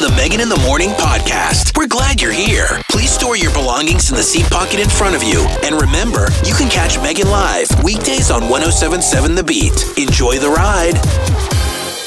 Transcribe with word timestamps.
to 0.00 0.06
the 0.06 0.14
Megan 0.14 0.40
in 0.40 0.48
the 0.48 0.60
Morning 0.64 0.90
podcast. 0.90 1.76
We're 1.76 1.88
glad 1.88 2.22
you're 2.22 2.30
here. 2.30 2.66
Please 2.88 3.10
store 3.10 3.36
your 3.36 3.52
belongings 3.52 4.10
in 4.10 4.16
the 4.16 4.22
seat 4.22 4.46
pocket 4.48 4.78
in 4.78 4.88
front 4.88 5.16
of 5.16 5.24
you. 5.24 5.44
And 5.64 5.74
remember, 5.80 6.28
you 6.44 6.54
can 6.54 6.70
catch 6.70 7.00
Megan 7.02 7.28
live 7.28 7.66
weekdays 7.82 8.30
on 8.30 8.42
1077 8.42 9.34
The 9.34 9.42
Beat. 9.42 9.98
Enjoy 9.98 10.38
the 10.38 10.50
ride. 10.50 10.94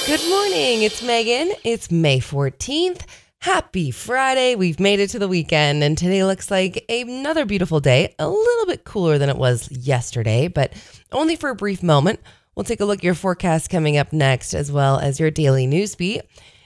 Good 0.08 0.26
morning. 0.30 0.84
It's 0.84 1.04
Megan. 1.04 1.54
It's 1.65 1.92
May 1.92 2.19
14th. 2.19 3.01
Happy 3.40 3.92
Friday. 3.92 4.55
We've 4.55 4.79
made 4.79 5.01
it 5.01 5.10
to 5.10 5.19
the 5.19 5.28
weekend, 5.28 5.83
and 5.83 5.97
today 5.97 6.23
looks 6.23 6.49
like 6.49 6.85
another 6.87 7.46
beautiful 7.46 7.81
day. 7.81 8.15
A 8.19 8.29
little 8.29 8.67
bit 8.67 8.85
cooler 8.85 9.17
than 9.17 9.28
it 9.28 9.37
was 9.37 9.69
yesterday, 9.69 10.47
but 10.47 10.71
only 11.12 11.35
for 11.35 11.49
a 11.49 11.55
brief 11.55 11.83
moment. 11.83 12.21
We'll 12.55 12.63
take 12.63 12.79
a 12.79 12.85
look 12.85 12.99
at 12.99 13.03
your 13.03 13.15
forecast 13.15 13.69
coming 13.69 13.97
up 13.97 14.13
next, 14.13 14.53
as 14.53 14.71
well 14.71 14.97
as 14.97 15.19
your 15.19 15.31
daily 15.31 15.67
news 15.67 15.96
beat. 15.96 16.21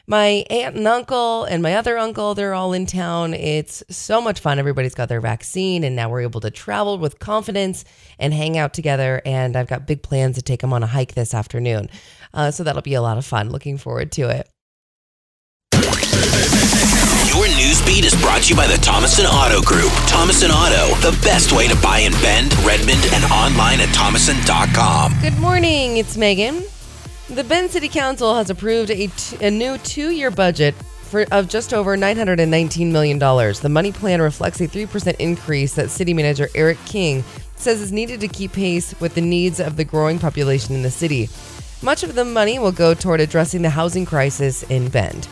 My 0.07 0.45
aunt 0.51 0.75
and 0.75 0.87
uncle 0.87 1.45
and 1.45 1.63
my 1.63 1.75
other 1.75 1.97
uncle, 1.97 2.35
they're 2.35 2.53
all 2.53 2.73
in 2.73 2.85
town. 2.85 3.33
It's 3.33 3.83
so 3.89 4.21
much 4.21 4.39
fun. 4.39 4.59
Everybody's 4.59 4.93
got 4.93 5.09
their 5.09 5.21
vaccine, 5.21 5.83
and 5.83 5.95
now 5.95 6.09
we're 6.09 6.21
able 6.21 6.41
to 6.41 6.51
travel 6.51 6.99
with 6.99 7.17
confidence 7.17 7.85
and 8.19 8.31
hang 8.31 8.55
out 8.57 8.73
together. 8.73 9.21
And 9.25 9.55
I've 9.55 9.67
got 9.67 9.87
big 9.87 10.03
plans 10.03 10.35
to 10.35 10.43
take 10.43 10.61
them 10.61 10.73
on 10.73 10.83
a 10.83 10.87
hike 10.87 11.15
this 11.15 11.33
afternoon. 11.33 11.89
Uh, 12.33 12.51
so 12.51 12.63
that'll 12.63 12.83
be 12.83 12.93
a 12.93 13.01
lot 13.01 13.17
of 13.17 13.25
fun. 13.25 13.49
Looking 13.49 13.77
forward 13.79 14.11
to 14.13 14.29
it. 14.29 14.47
Your 17.33 17.47
news 17.57 17.81
beat 17.85 18.05
is 18.05 18.15
brought 18.21 18.43
to 18.43 18.49
you 18.49 18.55
by 18.55 18.67
the 18.67 18.77
Thomason 18.77 19.25
Auto 19.25 19.61
Group. 19.61 19.91
Thomason 20.07 20.51
Auto, 20.51 20.95
the 21.01 21.17
best 21.23 21.51
way 21.51 21.67
to 21.67 21.75
buy 21.81 21.99
in 21.99 22.11
Bend, 22.13 22.53
Redmond, 22.59 23.01
and 23.11 23.23
online 23.25 23.81
at 23.81 23.91
thomason.com. 23.93 25.15
Good 25.21 25.39
morning. 25.39 25.97
It's 25.97 26.15
Megan. 26.15 26.63
The 27.27 27.43
Bend 27.43 27.71
City 27.71 27.87
Council 27.87 28.35
has 28.35 28.51
approved 28.51 28.91
a, 28.91 29.07
t- 29.07 29.43
a 29.43 29.49
new 29.49 29.79
two 29.79 30.11
year 30.11 30.29
budget 30.29 30.75
for, 30.75 31.25
of 31.31 31.49
just 31.49 31.73
over 31.73 31.97
$919 31.97 32.91
million. 32.91 33.17
The 33.17 33.67
money 33.67 33.91
plan 33.91 34.21
reflects 34.21 34.61
a 34.61 34.67
3% 34.67 35.15
increase 35.17 35.73
that 35.73 35.89
City 35.89 36.13
Manager 36.13 36.49
Eric 36.53 36.77
King 36.85 37.23
says 37.55 37.81
is 37.81 37.91
needed 37.91 38.21
to 38.21 38.27
keep 38.27 38.53
pace 38.53 38.93
with 38.99 39.15
the 39.15 39.21
needs 39.21 39.59
of 39.59 39.75
the 39.75 39.83
growing 39.83 40.19
population 40.19 40.75
in 40.75 40.83
the 40.83 40.91
city. 40.91 41.27
Much 41.81 42.03
of 42.03 42.13
the 42.13 42.23
money 42.23 42.59
will 42.59 42.71
go 42.71 42.93
toward 42.93 43.19
addressing 43.19 43.63
the 43.63 43.71
housing 43.71 44.05
crisis 44.05 44.61
in 44.61 44.89
Bend. 44.89 45.27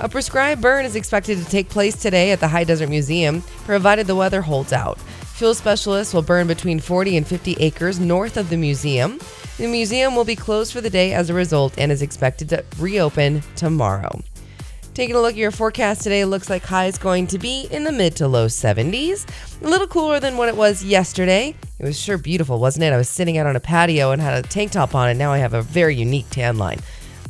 A 0.00 0.08
prescribed 0.08 0.62
burn 0.62 0.86
is 0.86 0.96
expected 0.96 1.36
to 1.36 1.44
take 1.44 1.68
place 1.68 1.96
today 1.96 2.32
at 2.32 2.40
the 2.40 2.48
High 2.48 2.64
Desert 2.64 2.88
Museum, 2.88 3.42
provided 3.66 4.06
the 4.06 4.16
weather 4.16 4.40
holds 4.40 4.72
out. 4.72 4.98
Fuel 5.34 5.52
specialists 5.52 6.14
will 6.14 6.22
burn 6.22 6.46
between 6.46 6.78
40 6.78 7.16
and 7.16 7.26
50 7.26 7.56
acres 7.58 7.98
north 7.98 8.36
of 8.36 8.50
the 8.50 8.56
museum. 8.56 9.18
The 9.58 9.66
museum 9.66 10.14
will 10.14 10.24
be 10.24 10.36
closed 10.36 10.72
for 10.72 10.80
the 10.80 10.88
day 10.88 11.12
as 11.12 11.28
a 11.28 11.34
result 11.34 11.74
and 11.76 11.90
is 11.90 12.02
expected 12.02 12.48
to 12.50 12.64
reopen 12.78 13.42
tomorrow. 13.56 14.22
Taking 14.94 15.16
a 15.16 15.20
look 15.20 15.32
at 15.32 15.36
your 15.36 15.50
forecast 15.50 16.02
today, 16.02 16.24
looks 16.24 16.48
like 16.48 16.62
high 16.62 16.86
is 16.86 16.98
going 16.98 17.26
to 17.26 17.40
be 17.40 17.66
in 17.72 17.82
the 17.82 17.90
mid 17.90 18.14
to 18.14 18.28
low 18.28 18.46
70s. 18.46 19.26
A 19.60 19.68
little 19.68 19.88
cooler 19.88 20.20
than 20.20 20.36
what 20.36 20.48
it 20.48 20.56
was 20.56 20.84
yesterday. 20.84 21.56
It 21.80 21.84
was 21.84 21.98
sure 21.98 22.16
beautiful, 22.16 22.60
wasn't 22.60 22.84
it? 22.84 22.92
I 22.92 22.96
was 22.96 23.08
sitting 23.08 23.36
out 23.36 23.48
on 23.48 23.56
a 23.56 23.60
patio 23.60 24.12
and 24.12 24.22
had 24.22 24.44
a 24.44 24.48
tank 24.48 24.70
top 24.70 24.94
on, 24.94 25.08
and 25.08 25.18
now 25.18 25.32
I 25.32 25.38
have 25.38 25.52
a 25.52 25.62
very 25.62 25.96
unique 25.96 26.30
tan 26.30 26.58
line. 26.58 26.78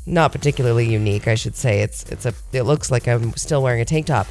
Not 0.04 0.30
particularly 0.30 0.86
unique, 0.86 1.26
I 1.26 1.36
should 1.36 1.56
say. 1.56 1.80
It's 1.80 2.04
it's 2.12 2.26
a 2.26 2.34
it 2.52 2.64
looks 2.64 2.90
like 2.90 3.08
I'm 3.08 3.34
still 3.34 3.62
wearing 3.62 3.80
a 3.80 3.86
tank 3.86 4.04
top. 4.04 4.26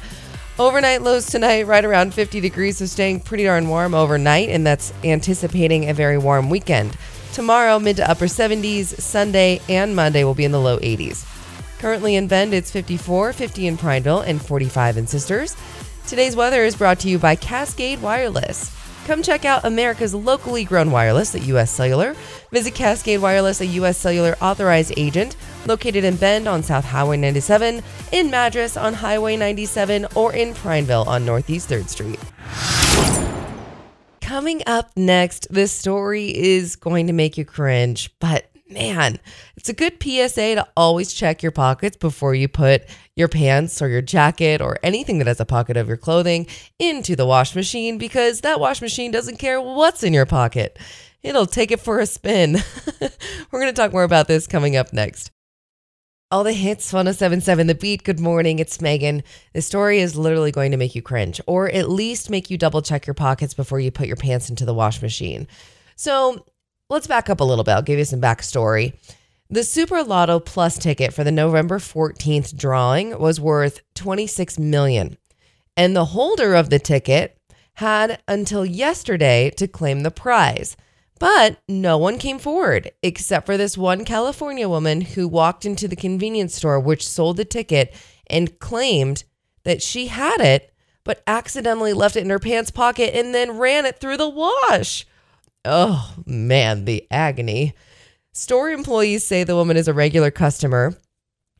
Overnight 0.56 1.02
lows 1.02 1.26
tonight, 1.26 1.66
right 1.66 1.84
around 1.84 2.14
50 2.14 2.40
degrees, 2.40 2.78
so 2.78 2.86
staying 2.86 3.18
pretty 3.18 3.42
darn 3.42 3.68
warm 3.68 3.92
overnight, 3.92 4.50
and 4.50 4.64
that's 4.64 4.92
anticipating 5.02 5.90
a 5.90 5.94
very 5.94 6.16
warm 6.16 6.48
weekend. 6.48 6.96
Tomorrow, 7.32 7.80
mid 7.80 7.96
to 7.96 8.08
upper 8.08 8.26
70s. 8.26 9.00
Sunday 9.00 9.60
and 9.68 9.96
Monday 9.96 10.22
will 10.22 10.34
be 10.34 10.44
in 10.44 10.52
the 10.52 10.60
low 10.60 10.78
80s. 10.78 11.26
Currently 11.80 12.14
in 12.14 12.28
Bend, 12.28 12.54
it's 12.54 12.70
54, 12.70 13.32
50 13.32 13.66
in 13.66 13.76
Prineville, 13.76 14.20
and 14.20 14.40
45 14.40 14.96
in 14.96 15.08
Sisters. 15.08 15.56
Today's 16.06 16.36
weather 16.36 16.62
is 16.62 16.76
brought 16.76 17.00
to 17.00 17.08
you 17.08 17.18
by 17.18 17.34
Cascade 17.34 18.00
Wireless. 18.00 18.83
Come 19.04 19.22
check 19.22 19.44
out 19.44 19.66
America's 19.66 20.14
locally 20.14 20.64
grown 20.64 20.90
wireless 20.90 21.34
at 21.34 21.42
US 21.44 21.70
Cellular. 21.70 22.16
Visit 22.50 22.74
Cascade 22.74 23.20
Wireless, 23.20 23.60
a 23.60 23.66
US 23.66 23.98
Cellular 23.98 24.34
authorized 24.40 24.94
agent, 24.96 25.36
located 25.66 26.04
in 26.04 26.16
Bend 26.16 26.48
on 26.48 26.62
South 26.62 26.86
Highway 26.86 27.18
97, 27.18 27.82
in 28.12 28.30
Madras 28.30 28.78
on 28.78 28.94
Highway 28.94 29.36
97, 29.36 30.06
or 30.14 30.32
in 30.32 30.54
Prineville 30.54 31.04
on 31.06 31.26
Northeast 31.26 31.68
3rd 31.68 31.88
Street. 31.90 32.20
Coming 34.22 34.62
up 34.66 34.90
next, 34.96 35.48
this 35.50 35.70
story 35.70 36.34
is 36.34 36.74
going 36.74 37.06
to 37.06 37.12
make 37.12 37.36
you 37.36 37.44
cringe, 37.44 38.10
but 38.20 38.43
man, 38.74 39.18
it's 39.56 39.68
a 39.68 39.72
good 39.72 40.02
PSA 40.02 40.56
to 40.56 40.68
always 40.76 41.12
check 41.12 41.42
your 41.42 41.52
pockets 41.52 41.96
before 41.96 42.34
you 42.34 42.48
put 42.48 42.82
your 43.16 43.28
pants 43.28 43.80
or 43.80 43.88
your 43.88 44.02
jacket 44.02 44.60
or 44.60 44.78
anything 44.82 45.18
that 45.18 45.26
has 45.26 45.40
a 45.40 45.46
pocket 45.46 45.76
of 45.76 45.88
your 45.88 45.96
clothing 45.96 46.46
into 46.78 47.16
the 47.16 47.24
wash 47.24 47.54
machine 47.54 47.96
because 47.96 48.42
that 48.42 48.60
wash 48.60 48.82
machine 48.82 49.10
doesn't 49.10 49.38
care 49.38 49.60
what's 49.60 50.02
in 50.02 50.12
your 50.12 50.26
pocket. 50.26 50.78
It'll 51.22 51.46
take 51.46 51.70
it 51.70 51.80
for 51.80 52.00
a 52.00 52.06
spin. 52.06 52.58
We're 53.50 53.60
going 53.60 53.72
to 53.72 53.80
talk 53.80 53.92
more 53.92 54.02
about 54.02 54.28
this 54.28 54.46
coming 54.46 54.76
up 54.76 54.92
next. 54.92 55.30
All 56.30 56.42
the 56.42 56.52
hits, 56.52 56.92
1077 56.92 57.68
The 57.68 57.74
Beat. 57.74 58.02
Good 58.02 58.18
morning. 58.18 58.58
It's 58.58 58.80
Megan. 58.80 59.22
This 59.52 59.66
story 59.66 60.00
is 60.00 60.16
literally 60.16 60.50
going 60.50 60.72
to 60.72 60.76
make 60.76 60.94
you 60.94 61.00
cringe, 61.00 61.40
or 61.46 61.70
at 61.70 61.88
least 61.88 62.28
make 62.28 62.50
you 62.50 62.58
double 62.58 62.82
check 62.82 63.06
your 63.06 63.14
pockets 63.14 63.54
before 63.54 63.78
you 63.78 63.90
put 63.92 64.08
your 64.08 64.16
pants 64.16 64.50
into 64.50 64.64
the 64.64 64.74
wash 64.74 65.00
machine. 65.00 65.46
So 65.96 66.44
let's 66.94 67.06
back 67.08 67.28
up 67.28 67.40
a 67.40 67.44
little 67.44 67.64
bit. 67.64 67.72
I'll 67.72 67.82
give 67.82 67.98
you 67.98 68.04
some 68.04 68.20
backstory. 68.20 68.94
The 69.50 69.64
Super 69.64 70.04
Lotto 70.04 70.38
Plus 70.38 70.78
ticket 70.78 71.12
for 71.12 71.24
the 71.24 71.32
November 71.32 71.78
14th 71.78 72.56
drawing 72.56 73.18
was 73.18 73.40
worth 73.40 73.82
26 73.94 74.60
million. 74.60 75.18
And 75.76 75.96
the 75.96 76.04
holder 76.06 76.54
of 76.54 76.70
the 76.70 76.78
ticket 76.78 77.36
had 77.74 78.22
until 78.28 78.64
yesterday 78.64 79.50
to 79.56 79.66
claim 79.66 80.02
the 80.02 80.12
prize. 80.12 80.76
But 81.18 81.58
no 81.68 81.98
one 81.98 82.16
came 82.16 82.38
forward 82.38 82.92
except 83.02 83.44
for 83.46 83.56
this 83.56 83.76
one 83.76 84.04
California 84.04 84.68
woman 84.68 85.00
who 85.00 85.26
walked 85.26 85.64
into 85.64 85.88
the 85.88 85.96
convenience 85.96 86.54
store 86.54 86.78
which 86.78 87.06
sold 87.06 87.38
the 87.38 87.44
ticket 87.44 87.92
and 88.28 88.60
claimed 88.60 89.24
that 89.64 89.82
she 89.82 90.06
had 90.06 90.40
it, 90.40 90.72
but 91.02 91.24
accidentally 91.26 91.92
left 91.92 92.14
it 92.14 92.22
in 92.22 92.30
her 92.30 92.38
pants 92.38 92.70
pocket 92.70 93.16
and 93.16 93.34
then 93.34 93.58
ran 93.58 93.84
it 93.84 93.98
through 93.98 94.16
the 94.16 94.28
wash. 94.28 95.06
Oh 95.64 96.14
man, 96.26 96.84
the 96.84 97.06
agony. 97.10 97.74
Store 98.32 98.70
employees 98.70 99.24
say 99.24 99.44
the 99.44 99.54
woman 99.54 99.76
is 99.76 99.88
a 99.88 99.94
regular 99.94 100.30
customer 100.30 100.96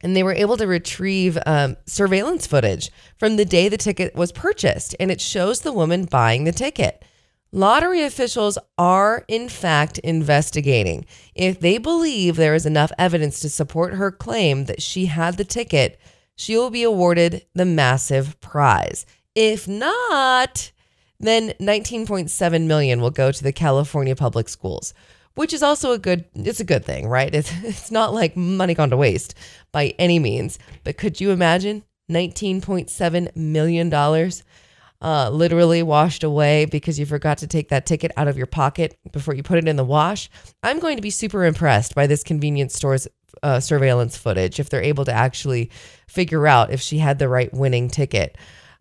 and 0.04 0.14
they 0.14 0.22
were 0.22 0.34
able 0.34 0.58
to 0.58 0.66
retrieve 0.66 1.38
um, 1.46 1.76
surveillance 1.86 2.46
footage 2.46 2.90
from 3.18 3.36
the 3.36 3.44
day 3.46 3.70
the 3.70 3.78
ticket 3.78 4.14
was 4.14 4.32
purchased, 4.32 4.94
and 5.00 5.10
it 5.10 5.20
shows 5.20 5.60
the 5.60 5.72
woman 5.72 6.04
buying 6.04 6.44
the 6.44 6.52
ticket. 6.52 7.02
Lottery 7.50 8.02
officials 8.02 8.58
are, 8.76 9.24
in 9.28 9.48
fact, 9.48 9.98
investigating. 10.00 11.06
If 11.34 11.58
they 11.58 11.78
believe 11.78 12.36
there 12.36 12.54
is 12.54 12.66
enough 12.66 12.92
evidence 12.98 13.40
to 13.40 13.48
support 13.48 13.94
her 13.94 14.12
claim 14.12 14.66
that 14.66 14.82
she 14.82 15.06
had 15.06 15.38
the 15.38 15.44
ticket, 15.44 15.98
she 16.36 16.54
will 16.54 16.70
be 16.70 16.82
awarded 16.82 17.46
the 17.54 17.64
massive 17.64 18.38
prize. 18.42 19.06
If 19.34 19.66
not, 19.66 20.70
then 21.26 21.50
19.7 21.60 22.66
million 22.66 23.00
will 23.00 23.10
go 23.10 23.32
to 23.32 23.42
the 23.42 23.52
California 23.52 24.16
public 24.16 24.48
schools, 24.48 24.94
which 25.34 25.52
is 25.52 25.62
also 25.62 25.92
a 25.92 25.98
good 25.98 26.24
it's 26.34 26.60
a 26.60 26.64
good 26.64 26.84
thing, 26.84 27.08
right? 27.08 27.34
It's 27.34 27.52
it's 27.62 27.90
not 27.90 28.14
like 28.14 28.36
money 28.36 28.74
gone 28.74 28.90
to 28.90 28.96
waste 28.96 29.34
by 29.72 29.94
any 29.98 30.18
means. 30.18 30.58
But 30.84 30.98
could 30.98 31.20
you 31.20 31.30
imagine 31.30 31.84
19.7 32.10 33.34
million 33.36 33.90
dollars 33.90 34.42
uh, 35.04 35.28
literally 35.28 35.82
washed 35.82 36.24
away 36.24 36.64
because 36.64 36.98
you 36.98 37.04
forgot 37.04 37.36
to 37.38 37.46
take 37.46 37.68
that 37.68 37.84
ticket 37.84 38.10
out 38.16 38.26
of 38.26 38.38
your 38.38 38.46
pocket 38.46 38.98
before 39.12 39.34
you 39.34 39.42
put 39.42 39.58
it 39.58 39.68
in 39.68 39.76
the 39.76 39.84
wash. 39.84 40.30
I'm 40.62 40.78
going 40.78 40.96
to 40.96 41.02
be 41.02 41.10
super 41.10 41.44
impressed 41.44 41.94
by 41.94 42.06
this 42.06 42.22
convenience 42.22 42.74
store's 42.74 43.06
uh, 43.42 43.60
surveillance 43.60 44.16
footage 44.16 44.58
if 44.58 44.70
they're 44.70 44.82
able 44.82 45.04
to 45.04 45.12
actually 45.12 45.70
figure 46.08 46.46
out 46.46 46.70
if 46.72 46.80
she 46.80 46.98
had 46.98 47.18
the 47.18 47.28
right 47.28 47.52
winning 47.52 47.90
ticket. 47.90 48.38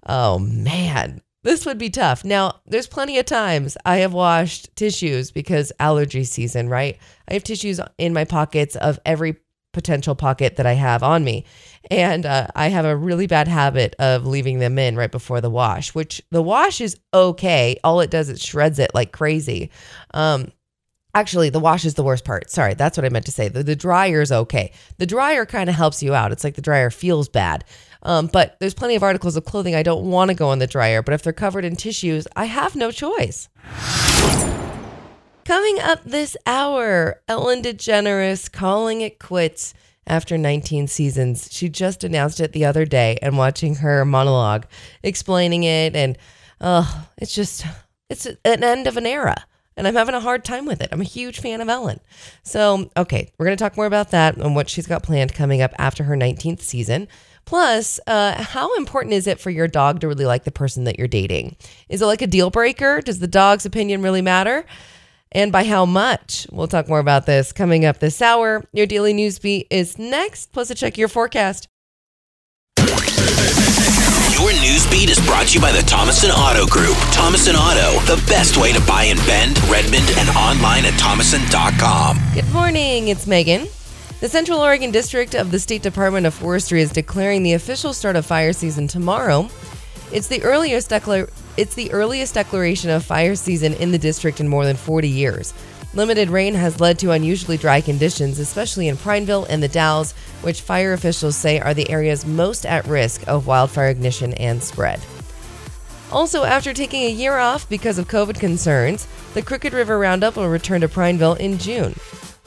Oh 0.07 0.39
man, 0.39 1.21
this 1.43 1.65
would 1.65 1.77
be 1.77 1.89
tough. 1.89 2.25
Now, 2.25 2.61
there's 2.65 2.87
plenty 2.87 3.19
of 3.19 3.25
times 3.25 3.77
I 3.85 3.97
have 3.97 4.13
washed 4.13 4.75
tissues 4.75 5.31
because 5.31 5.71
allergy 5.79 6.23
season, 6.23 6.69
right? 6.69 6.97
I 7.29 7.33
have 7.33 7.43
tissues 7.43 7.79
in 7.97 8.13
my 8.13 8.25
pockets 8.25 8.75
of 8.75 8.99
every 9.05 9.37
potential 9.73 10.15
pocket 10.15 10.55
that 10.55 10.65
I 10.65 10.73
have 10.73 11.03
on 11.03 11.23
me. 11.23 11.45
And 11.91 12.25
uh, 12.25 12.47
I 12.55 12.69
have 12.69 12.85
a 12.85 12.95
really 12.95 13.27
bad 13.27 13.47
habit 13.47 13.95
of 13.99 14.25
leaving 14.25 14.59
them 14.59 14.79
in 14.79 14.95
right 14.95 15.11
before 15.11 15.41
the 15.41 15.49
wash, 15.49 15.93
which 15.93 16.21
the 16.31 16.41
wash 16.43 16.79
is 16.79 16.97
okay. 17.13 17.77
All 17.83 17.99
it 17.99 18.11
does 18.11 18.29
is 18.29 18.41
shreds 18.41 18.79
it 18.79 18.91
like 18.93 19.11
crazy. 19.11 19.71
Um, 20.13 20.51
Actually, 21.15 21.49
the 21.49 21.59
wash 21.59 21.85
is 21.85 21.93
the 21.93 22.03
worst 22.03 22.25
part. 22.25 22.49
Sorry, 22.49 22.73
that's 22.73 22.97
what 22.97 23.05
I 23.05 23.09
meant 23.09 23.25
to 23.25 23.31
say. 23.31 23.47
The, 23.47 23.61
the 23.61 23.75
dryer 23.75 24.21
is 24.21 24.31
okay. 24.31 24.71
The 24.97 25.05
dryer 25.05 25.45
kind 25.45 25.69
of 25.69 25.75
helps 25.75 26.01
you 26.01 26.15
out. 26.15 26.31
It's 26.31 26.43
like 26.43 26.55
the 26.55 26.61
dryer 26.61 26.89
feels 26.89 27.29
bad. 27.29 27.63
Um, 28.01 28.27
but 28.27 28.59
there's 28.59 28.73
plenty 28.73 28.95
of 28.95 29.03
articles 29.03 29.37
of 29.37 29.45
clothing 29.45 29.75
I 29.75 29.83
don't 29.83 30.09
want 30.09 30.29
to 30.29 30.35
go 30.35 30.51
in 30.51 30.59
the 30.59 30.67
dryer. 30.67 31.03
But 31.03 31.13
if 31.13 31.21
they're 31.21 31.31
covered 31.31 31.65
in 31.65 31.75
tissues, 31.75 32.27
I 32.35 32.45
have 32.45 32.75
no 32.75 32.89
choice. 32.89 33.47
Coming 35.45 35.79
up 35.81 36.03
this 36.03 36.35
hour, 36.47 37.21
Ellen 37.27 37.61
DeGeneres 37.61 38.51
calling 38.51 39.01
it 39.01 39.19
quits 39.19 39.75
after 40.07 40.37
19 40.37 40.87
seasons. 40.87 41.47
She 41.51 41.69
just 41.69 42.03
announced 42.03 42.39
it 42.39 42.53
the 42.53 42.65
other 42.65 42.85
day 42.85 43.19
and 43.21 43.37
watching 43.37 43.75
her 43.75 44.03
monologue 44.03 44.65
explaining 45.03 45.63
it 45.63 45.95
and 45.95 46.17
oh, 46.59 47.07
it's 47.17 47.35
just 47.35 47.65
it's 48.09 48.25
an 48.25 48.63
end 48.63 48.87
of 48.87 48.97
an 48.97 49.05
era 49.05 49.45
and 49.75 49.87
I'm 49.87 49.95
having 49.95 50.15
a 50.15 50.19
hard 50.19 50.43
time 50.43 50.65
with 50.65 50.81
it. 50.81 50.89
I'm 50.91 51.01
a 51.01 51.05
huge 51.05 51.39
fan 51.39 51.61
of 51.61 51.69
Ellen. 51.69 51.99
So, 52.43 52.89
okay, 52.95 53.31
we're 53.37 53.45
going 53.45 53.57
to 53.57 53.63
talk 53.63 53.77
more 53.77 53.85
about 53.85 54.11
that 54.11 54.37
and 54.37 54.55
what 54.55 54.69
she's 54.69 54.87
got 54.87 55.03
planned 55.03 55.33
coming 55.33 55.61
up 55.61 55.73
after 55.77 56.03
her 56.03 56.15
19th 56.15 56.61
season. 56.61 57.07
Plus, 57.45 57.99
uh, 58.07 58.41
how 58.41 58.75
important 58.75 59.13
is 59.13 59.27
it 59.27 59.39
for 59.39 59.49
your 59.49 59.67
dog 59.67 59.99
to 59.99 60.07
really 60.07 60.25
like 60.25 60.43
the 60.43 60.51
person 60.51 60.85
that 60.85 60.97
you're 60.97 61.07
dating? 61.07 61.55
Is 61.89 62.01
it 62.01 62.05
like 62.05 62.21
a 62.21 62.27
deal 62.27 62.49
breaker? 62.49 63.01
Does 63.01 63.19
the 63.19 63.27
dog's 63.27 63.65
opinion 63.65 64.01
really 64.01 64.21
matter? 64.21 64.65
And 65.31 65.51
by 65.51 65.63
how 65.63 65.85
much? 65.85 66.47
We'll 66.51 66.67
talk 66.67 66.87
more 66.87 66.99
about 66.99 67.25
this 67.25 67.51
coming 67.51 67.85
up 67.85 67.99
this 67.99 68.21
hour. 68.21 68.63
Your 68.71 68.85
daily 68.85 69.13
news 69.13 69.39
beat 69.39 69.67
is 69.69 69.97
next, 69.97 70.51
plus 70.51 70.69
a 70.69 70.75
check 70.75 70.97
your 70.97 71.07
forecast. 71.07 71.67
Your 74.43 74.51
news 74.59 74.85
beat 74.91 75.09
is 75.09 75.25
brought 75.25 75.47
to 75.47 75.53
you 75.55 75.61
by 75.61 75.71
the 75.71 75.81
Thomason 75.83 76.29
Auto 76.29 76.67
Group. 76.67 76.97
Thomason 77.13 77.55
Auto, 77.55 77.97
the 78.13 78.21
best 78.27 78.57
way 78.57 78.73
to 78.73 78.81
buy 78.85 79.03
in 79.03 79.15
Bend, 79.19 79.57
Redmond, 79.69 80.03
and 80.17 80.27
online 80.35 80.83
at 80.83 80.99
thomason.com. 80.99 82.19
Good 82.33 82.51
morning, 82.51 83.07
it's 83.07 83.25
Megan. 83.25 83.69
The 84.19 84.27
Central 84.27 84.59
Oregon 84.59 84.91
District 84.91 85.33
of 85.33 85.51
the 85.51 85.59
State 85.59 85.81
Department 85.81 86.25
of 86.25 86.33
Forestry 86.33 86.81
is 86.81 86.91
declaring 86.91 87.43
the 87.43 87.53
official 87.53 87.93
start 87.93 88.17
of 88.17 88.25
fire 88.25 88.51
season 88.51 88.85
tomorrow. 88.85 89.47
It's 90.11 90.27
the 90.27 90.43
earliest 90.43 90.91
it's 91.55 91.75
the 91.75 91.93
earliest 91.93 92.33
declaration 92.33 92.89
of 92.89 93.05
fire 93.05 93.35
season 93.35 93.73
in 93.75 93.91
the 93.91 93.97
district 93.97 94.41
in 94.41 94.49
more 94.49 94.65
than 94.65 94.75
40 94.75 95.07
years. 95.07 95.53
Limited 95.95 96.31
rain 96.31 96.55
has 96.55 96.79
led 96.79 96.97
to 96.99 97.11
unusually 97.11 97.57
dry 97.57 97.79
conditions, 97.79 98.39
especially 98.39 98.87
in 98.87 98.97
Prineville 98.97 99.45
and 99.45 99.61
the 99.61 99.67
Dalles, 99.67 100.13
which 100.41 100.61
fire 100.61 100.93
officials 100.93 101.35
say 101.35 101.59
are 101.59 101.75
the 101.75 101.89
areas 101.89 102.25
most 102.25 102.65
at 102.65 102.87
risk 102.87 103.27
of 103.27 103.45
wildfire 103.45 103.89
ignition 103.89 104.33
and 104.33 104.63
spread. 104.63 104.99
Also, 106.11 106.43
after 106.43 106.73
taking 106.73 107.03
a 107.03 107.11
year 107.11 107.37
off 107.37 107.69
because 107.69 107.99
of 107.99 108.07
COVID 108.07 108.39
concerns, 108.39 109.07
the 109.35 109.41
Crooked 109.43 109.73
River 109.73 109.99
Roundup 109.99 110.35
will 110.35 110.49
return 110.49 110.81
to 110.81 110.87
Prineville 110.87 111.35
in 111.35 111.59
June. 111.59 111.95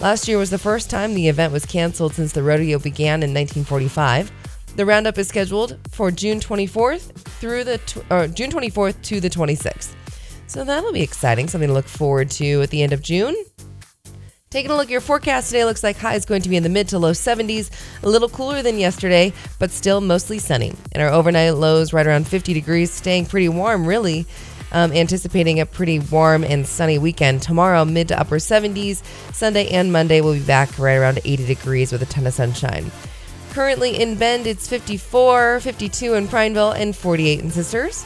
Last 0.00 0.26
year 0.26 0.38
was 0.38 0.50
the 0.50 0.58
first 0.58 0.90
time 0.90 1.14
the 1.14 1.28
event 1.28 1.52
was 1.52 1.64
canceled 1.64 2.14
since 2.14 2.32
the 2.32 2.42
rodeo 2.42 2.78
began 2.78 3.22
in 3.22 3.32
1945. 3.32 4.31
The 4.75 4.84
roundup 4.84 5.19
is 5.19 5.28
scheduled 5.28 5.78
for 5.90 6.10
June 6.10 6.38
24th 6.38 7.12
through 7.40 7.64
the 7.64 7.78
tw- 7.78 8.34
June 8.37 8.50
24th 8.50 9.00
to 9.02 9.20
the 9.20 9.31
26th. 9.31 9.94
So 10.46 10.64
that'll 10.64 10.93
be 10.93 11.02
exciting, 11.02 11.48
something 11.48 11.69
to 11.69 11.75
look 11.75 11.88
forward 11.88 12.31
to 12.32 12.62
at 12.62 12.70
the 12.70 12.82
end 12.82 12.93
of 12.93 13.02
June. 13.02 13.34
Taking 14.48 14.70
a 14.70 14.76
look 14.76 14.84
at 14.84 14.90
your 14.90 15.00
forecast 15.00 15.50
today, 15.50 15.64
looks 15.64 15.82
like 15.82 15.96
high 15.96 16.14
is 16.14 16.25
going 16.25 16.40
to 16.43 16.48
be 16.48 16.56
in 16.56 16.62
the 16.62 16.69
mid 16.69 16.88
to 16.88 16.98
low 16.98 17.10
70s, 17.10 17.70
a 18.04 18.08
little 18.08 18.28
cooler 18.28 18.62
than 18.62 18.78
yesterday, 18.78 19.32
but 19.58 19.72
still 19.72 20.00
mostly 20.00 20.38
sunny. 20.38 20.72
And 20.93 21.02
our 21.02 21.10
overnight 21.10 21.54
lows 21.54 21.93
right 21.93 22.06
around 22.06 22.28
50 22.28 22.54
degrees, 22.54 22.93
staying 22.93 23.26
pretty 23.26 23.48
warm, 23.48 23.87
really. 23.87 24.25
Um, 24.72 24.93
anticipating 24.93 25.60
a 25.60 25.66
pretty 25.66 25.98
warm 25.98 26.44
and 26.44 26.66
sunny 26.66 26.99
weekend. 26.99 27.42
Tomorrow, 27.42 27.84
mid 27.84 28.08
to 28.08 28.19
upper 28.19 28.37
70s. 28.37 29.04
Sunday 29.34 29.69
and 29.69 29.92
Monday 29.92 30.20
will 30.20 30.34
be 30.34 30.40
back 30.40 30.78
right 30.78 30.94
around 30.94 31.20
80 31.25 31.46
degrees 31.46 31.92
with 31.92 32.02
a 32.02 32.06
ton 32.06 32.26
of 32.26 32.34
sunshine. 32.34 32.90
Currently 33.50 34.00
in 34.00 34.14
Bend, 34.14 34.46
it's 34.46 34.69
54, 34.69 35.60
52 35.60 36.14
in 36.14 36.28
Prineville, 36.28 36.72
and 36.72 36.94
48 36.94 37.40
in 37.40 37.50
Sisters. 37.50 38.04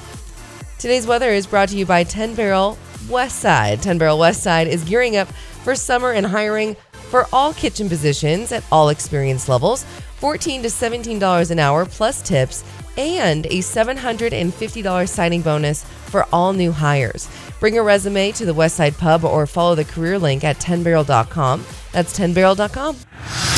Today's 0.81 1.07
weather 1.07 1.29
is 1.29 1.47
brought 1.47 1.69
to 1.69 1.77
you 1.77 1.85
by 1.85 2.05
10 2.05 2.35
Barrel 2.35 2.79
West 3.11 3.41
Side. 3.41 3.83
10 3.83 3.99
Barrel 3.99 4.19
West 4.19 4.43
Side 4.43 4.67
is 4.67 4.83
gearing 4.83 5.15
up 5.15 5.29
for 5.29 5.75
summer 5.75 6.13
and 6.13 6.25
hiring 6.25 6.75
for 7.11 7.27
all 7.35 7.53
kitchen 7.53 7.87
positions 7.87 8.51
at 8.51 8.65
all 8.73 8.89
experience 8.89 9.47
levels. 9.47 9.85
14 10.21 10.63
to 10.63 10.69
$17 10.69 11.51
an 11.51 11.59
hour 11.59 11.85
plus 11.85 12.23
tips 12.23 12.65
and 12.97 13.45
a 13.47 13.59
$750 13.59 15.07
signing 15.07 15.43
bonus 15.43 15.85
for 15.85 16.27
all 16.33 16.55
new 16.55 16.73
hires. 16.73 17.29
Bring 17.61 17.77
a 17.77 17.83
resume 17.83 18.33
to 18.33 18.47
the 18.47 18.55
Westside 18.55 18.97
Pub 18.97 19.23
or 19.27 19.47
follow 19.47 19.75
the 19.75 19.85
career 19.85 20.19
link 20.19 20.45
at 20.45 20.57
10barrel.com. 20.57 21.63
That's 21.93 22.19
10barrel.com. 22.19 23.50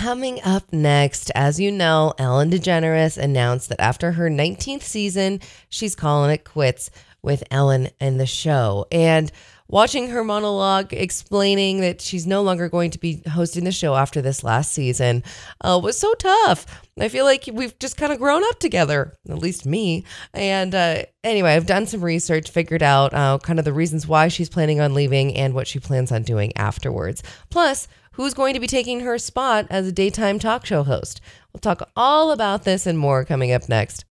Coming 0.00 0.40
up 0.44 0.72
next, 0.72 1.30
as 1.34 1.60
you 1.60 1.70
know, 1.70 2.14
Ellen 2.16 2.50
DeGeneres 2.50 3.18
announced 3.18 3.68
that 3.68 3.82
after 3.82 4.12
her 4.12 4.30
19th 4.30 4.80
season, 4.80 5.40
she's 5.68 5.94
calling 5.94 6.30
it 6.30 6.42
quits 6.42 6.90
with 7.20 7.44
Ellen 7.50 7.90
and 8.00 8.18
the 8.18 8.24
show. 8.24 8.86
And 8.90 9.30
watching 9.68 10.08
her 10.08 10.24
monologue 10.24 10.94
explaining 10.94 11.82
that 11.82 12.00
she's 12.00 12.26
no 12.26 12.40
longer 12.40 12.70
going 12.70 12.92
to 12.92 12.98
be 12.98 13.22
hosting 13.30 13.64
the 13.64 13.72
show 13.72 13.94
after 13.94 14.22
this 14.22 14.42
last 14.42 14.72
season 14.72 15.22
uh, 15.60 15.78
was 15.82 15.98
so 15.98 16.14
tough. 16.14 16.82
I 16.98 17.10
feel 17.10 17.26
like 17.26 17.50
we've 17.52 17.78
just 17.78 17.98
kind 17.98 18.10
of 18.10 18.18
grown 18.18 18.42
up 18.44 18.58
together, 18.58 19.12
at 19.28 19.38
least 19.38 19.66
me. 19.66 20.04
And 20.32 20.74
uh, 20.74 21.02
anyway, 21.22 21.52
I've 21.52 21.66
done 21.66 21.86
some 21.86 22.02
research, 22.02 22.50
figured 22.50 22.82
out 22.82 23.12
uh, 23.12 23.38
kind 23.42 23.58
of 23.58 23.66
the 23.66 23.74
reasons 23.74 24.08
why 24.08 24.28
she's 24.28 24.48
planning 24.48 24.80
on 24.80 24.94
leaving 24.94 25.36
and 25.36 25.52
what 25.52 25.68
she 25.68 25.78
plans 25.78 26.10
on 26.10 26.22
doing 26.22 26.56
afterwards. 26.56 27.22
Plus, 27.50 27.86
who's 28.20 28.34
going 28.34 28.52
to 28.52 28.60
be 28.60 28.66
taking 28.66 29.00
her 29.00 29.16
spot 29.16 29.66
as 29.70 29.86
a 29.86 29.92
daytime 29.92 30.38
talk 30.38 30.66
show 30.66 30.82
host. 30.82 31.22
We'll 31.54 31.60
talk 31.60 31.88
all 31.96 32.32
about 32.32 32.64
this 32.64 32.86
and 32.86 32.98
more 32.98 33.24
coming 33.24 33.50
up 33.50 33.66
next. 33.66 34.04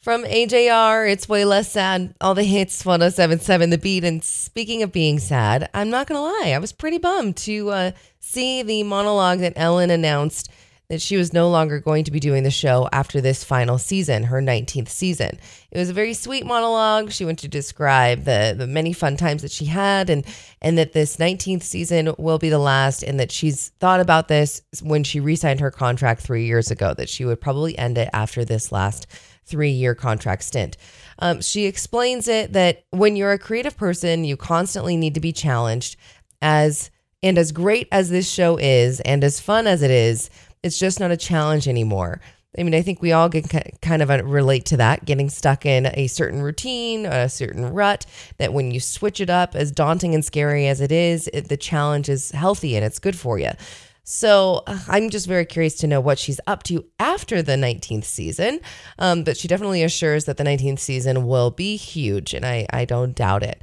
From 0.00 0.24
AJR, 0.24 1.08
it's 1.08 1.28
way 1.28 1.44
less 1.44 1.70
sad. 1.70 2.16
All 2.20 2.34
the 2.34 2.42
hits, 2.42 2.84
1077 2.84 3.70
The 3.70 3.78
Beat. 3.78 4.02
And 4.02 4.24
speaking 4.24 4.82
of 4.82 4.90
being 4.90 5.20
sad, 5.20 5.70
I'm 5.72 5.88
not 5.88 6.08
going 6.08 6.18
to 6.18 6.22
lie, 6.22 6.52
I 6.52 6.58
was 6.58 6.72
pretty 6.72 6.98
bummed 6.98 7.36
to 7.36 7.70
uh, 7.70 7.90
see 8.18 8.64
the 8.64 8.82
monologue 8.82 9.38
that 9.38 9.52
Ellen 9.54 9.90
announced 9.90 10.50
that 10.88 11.02
she 11.02 11.16
was 11.16 11.32
no 11.32 11.50
longer 11.50 11.80
going 11.80 12.04
to 12.04 12.10
be 12.10 12.20
doing 12.20 12.42
the 12.42 12.50
show 12.50 12.88
after 12.92 13.20
this 13.20 13.42
final 13.42 13.78
season, 13.78 14.24
her 14.24 14.40
19th 14.40 14.88
season. 14.88 15.38
It 15.70 15.78
was 15.78 15.90
a 15.90 15.94
very 15.94 16.14
sweet 16.14 16.46
monologue. 16.46 17.10
She 17.10 17.24
went 17.24 17.40
to 17.40 17.48
describe 17.48 18.24
the, 18.24 18.54
the 18.56 18.66
many 18.66 18.92
fun 18.92 19.16
times 19.16 19.42
that 19.42 19.50
she 19.50 19.64
had 19.64 20.10
and 20.10 20.24
and 20.62 20.78
that 20.78 20.92
this 20.92 21.16
19th 21.16 21.62
season 21.62 22.14
will 22.18 22.38
be 22.38 22.48
the 22.48 22.58
last 22.58 23.02
and 23.02 23.18
that 23.20 23.32
she's 23.32 23.70
thought 23.80 24.00
about 24.00 24.28
this 24.28 24.62
when 24.82 25.04
she 25.04 25.20
re-signed 25.20 25.60
her 25.60 25.70
contract 25.70 26.22
3 26.22 26.44
years 26.44 26.70
ago 26.70 26.94
that 26.94 27.08
she 27.08 27.24
would 27.24 27.40
probably 27.40 27.76
end 27.78 27.98
it 27.98 28.08
after 28.12 28.44
this 28.44 28.72
last 28.72 29.06
3-year 29.48 29.94
contract 29.94 30.42
stint. 30.42 30.76
Um, 31.18 31.40
she 31.40 31.66
explains 31.66 32.28
it 32.28 32.52
that 32.52 32.84
when 32.90 33.16
you're 33.16 33.32
a 33.32 33.38
creative 33.38 33.76
person, 33.76 34.24
you 34.24 34.36
constantly 34.36 34.96
need 34.96 35.14
to 35.14 35.20
be 35.20 35.32
challenged 35.32 35.96
as 36.42 36.90
and 37.22 37.38
as 37.38 37.50
great 37.50 37.88
as 37.90 38.10
this 38.10 38.30
show 38.30 38.56
is 38.56 39.00
and 39.00 39.24
as 39.24 39.40
fun 39.40 39.66
as 39.66 39.82
it 39.82 39.90
is, 39.90 40.30
it's 40.66 40.78
just 40.78 41.00
not 41.00 41.10
a 41.10 41.16
challenge 41.16 41.68
anymore. 41.68 42.20
I 42.58 42.62
mean, 42.62 42.74
I 42.74 42.82
think 42.82 43.02
we 43.02 43.12
all 43.12 43.28
get 43.28 43.50
kind 43.82 44.02
of 44.02 44.08
relate 44.08 44.64
to 44.66 44.78
that, 44.78 45.04
getting 45.04 45.28
stuck 45.28 45.66
in 45.66 45.86
a 45.86 46.06
certain 46.06 46.40
routine, 46.42 47.04
a 47.06 47.28
certain 47.28 47.72
rut. 47.72 48.06
That 48.38 48.52
when 48.52 48.70
you 48.70 48.80
switch 48.80 49.20
it 49.20 49.30
up, 49.30 49.54
as 49.54 49.70
daunting 49.70 50.14
and 50.14 50.24
scary 50.24 50.66
as 50.66 50.80
it 50.80 50.90
is, 50.90 51.28
it, 51.32 51.48
the 51.48 51.56
challenge 51.56 52.08
is 52.08 52.30
healthy 52.30 52.74
and 52.76 52.84
it's 52.84 52.98
good 52.98 53.16
for 53.16 53.38
you. 53.38 53.50
So 54.04 54.62
uh, 54.66 54.78
I'm 54.88 55.10
just 55.10 55.26
very 55.26 55.44
curious 55.44 55.74
to 55.76 55.86
know 55.86 56.00
what 56.00 56.18
she's 56.18 56.40
up 56.46 56.62
to 56.64 56.84
after 56.98 57.42
the 57.42 57.52
19th 57.52 58.04
season. 58.04 58.60
Um, 58.98 59.24
but 59.24 59.36
she 59.36 59.48
definitely 59.48 59.82
assures 59.82 60.24
that 60.24 60.36
the 60.36 60.44
19th 60.44 60.78
season 60.78 61.26
will 61.26 61.50
be 61.50 61.76
huge, 61.76 62.32
and 62.32 62.46
I, 62.46 62.66
I 62.70 62.84
don't 62.84 63.14
doubt 63.14 63.42
it. 63.42 63.60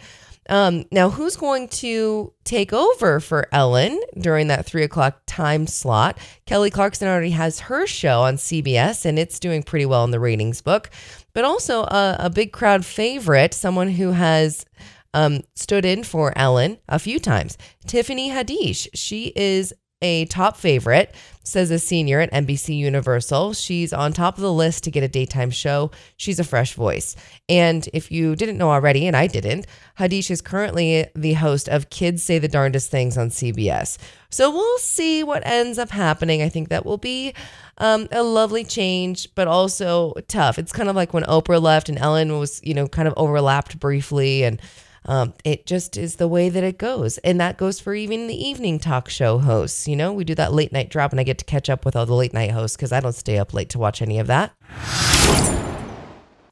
Um, 0.50 0.86
now, 0.92 1.10
who's 1.10 1.36
going 1.36 1.70
to 1.70 2.34
take 2.44 2.74
over 2.74 3.20
for 3.20 3.48
Ellen 3.52 4.00
during 4.18 4.48
that 4.48 4.66
three 4.66 4.84
o'clock 4.84 5.22
time 5.26 5.68
slot? 5.68 6.18
Kelly 6.46 6.70
Clarkson 6.70 7.08
already 7.08 7.32
has 7.32 7.62
her 7.62 7.88
show 7.88 8.22
on 8.22 8.36
CBS, 8.36 9.06
and 9.06 9.18
it's 9.18 9.40
doing 9.40 9.64
pretty 9.64 9.86
well 9.86 10.04
in 10.04 10.12
the 10.12 10.20
ratings 10.20 10.62
book. 10.62 10.90
But 11.34 11.46
also 11.46 11.84
a, 11.84 12.18
a 12.20 12.30
big 12.30 12.52
crowd 12.52 12.86
favorite, 12.86 13.54
someone 13.54 13.90
who 13.90 14.12
has 14.12 14.66
um, 15.14 15.42
stood 15.56 15.86
in 15.86 16.04
for 16.04 16.34
Ellen 16.36 16.78
a 16.90 17.00
few 17.00 17.20
times, 17.20 17.58
Tiffany 17.86 18.30
Haddish. 18.30 18.88
She 18.94 19.32
is 19.36 19.74
a 20.04 20.26
top 20.26 20.58
favorite, 20.58 21.16
says 21.44 21.72
a 21.72 21.80
senior 21.80 22.20
at 22.20 22.32
NBC 22.32 22.78
Universal. 22.78 23.54
She's 23.54 23.92
on 23.92 24.14
top 24.14 24.38
of 24.38 24.42
the 24.42 24.54
list 24.54 24.84
to 24.84 24.92
get 24.92 25.04
a 25.04 25.08
daytime 25.08 25.50
show. 25.50 25.92
She's 26.18 26.40
a 26.40 26.44
fresh 26.44 26.74
voice. 26.74 27.16
And 27.50 27.88
if 27.94 28.12
you 28.12 28.36
didn't 28.36 28.58
know 28.58 28.70
already, 28.70 29.08
and 29.08 29.16
I 29.16 29.28
didn't, 29.28 29.66
Haddish 30.00 30.30
is 30.30 30.42
currently 30.42 31.08
the 31.16 31.34
host 31.34 31.68
of 31.68 31.90
Kids 31.90 32.24
Say 32.24 32.40
the 32.40 32.48
Darndest 32.48 32.92
Things 32.92 33.18
on 33.18 33.30
CBS. 33.30 33.98
So 34.30 34.52
we'll 34.52 34.78
see 34.80 35.24
what 35.24 35.46
ends 35.46 35.78
up 35.78 35.90
happening. 35.90 36.42
I 36.42 36.50
think 36.50 36.70
that 36.70 36.86
will 36.86 36.98
be 36.98 37.34
um, 37.78 38.08
a 38.12 38.24
lovely 38.24 38.64
change, 38.64 39.34
but 39.36 39.48
also 39.48 40.14
tough. 40.28 40.58
It's 40.58 40.72
kind 40.72 40.90
of 40.90 40.96
like 40.96 41.14
when 41.14 41.24
Oprah 41.24 41.62
left 41.62 41.90
and 41.90 41.98
Ellen 41.98 42.40
was, 42.40 42.62
you 42.64 42.74
know, 42.74 42.88
kind 42.88 43.08
of 43.08 43.14
overlapped 43.18 43.80
briefly 43.80 44.44
and 44.44 44.62
um, 45.06 45.34
it 45.44 45.66
just 45.66 45.98
is 45.98 46.16
the 46.16 46.28
way 46.28 46.50
that 46.50 46.64
it 46.64 46.78
goes. 46.78 47.18
And 47.20 47.40
that 47.40 47.58
goes 47.58 47.80
for 47.80 47.94
even 47.94 48.28
the 48.28 48.36
evening 48.36 48.80
talk 48.80 49.10
show 49.10 49.40
hosts. 49.40 49.88
You 49.88 49.96
know, 49.96 50.14
we 50.14 50.24
do 50.24 50.36
that 50.36 50.54
late 50.54 50.72
night 50.72 50.90
drop, 50.90 51.12
and 51.12 51.20
I 51.20 51.24
get 51.24 51.38
to 51.40 51.46
catch 51.46 51.70
up 51.70 51.86
with 51.86 51.96
all 51.96 52.06
the 52.06 52.14
late 52.14 52.34
night 52.34 52.52
hosts 52.52 52.78
because 52.78 52.92
I 52.92 53.00
don't 53.00 53.14
stay 53.14 53.38
up 53.38 53.54
late 53.54 53.70
to 53.70 53.80
watch 53.80 54.02
any 54.02 54.20
of 54.20 54.28
that. 54.28 54.54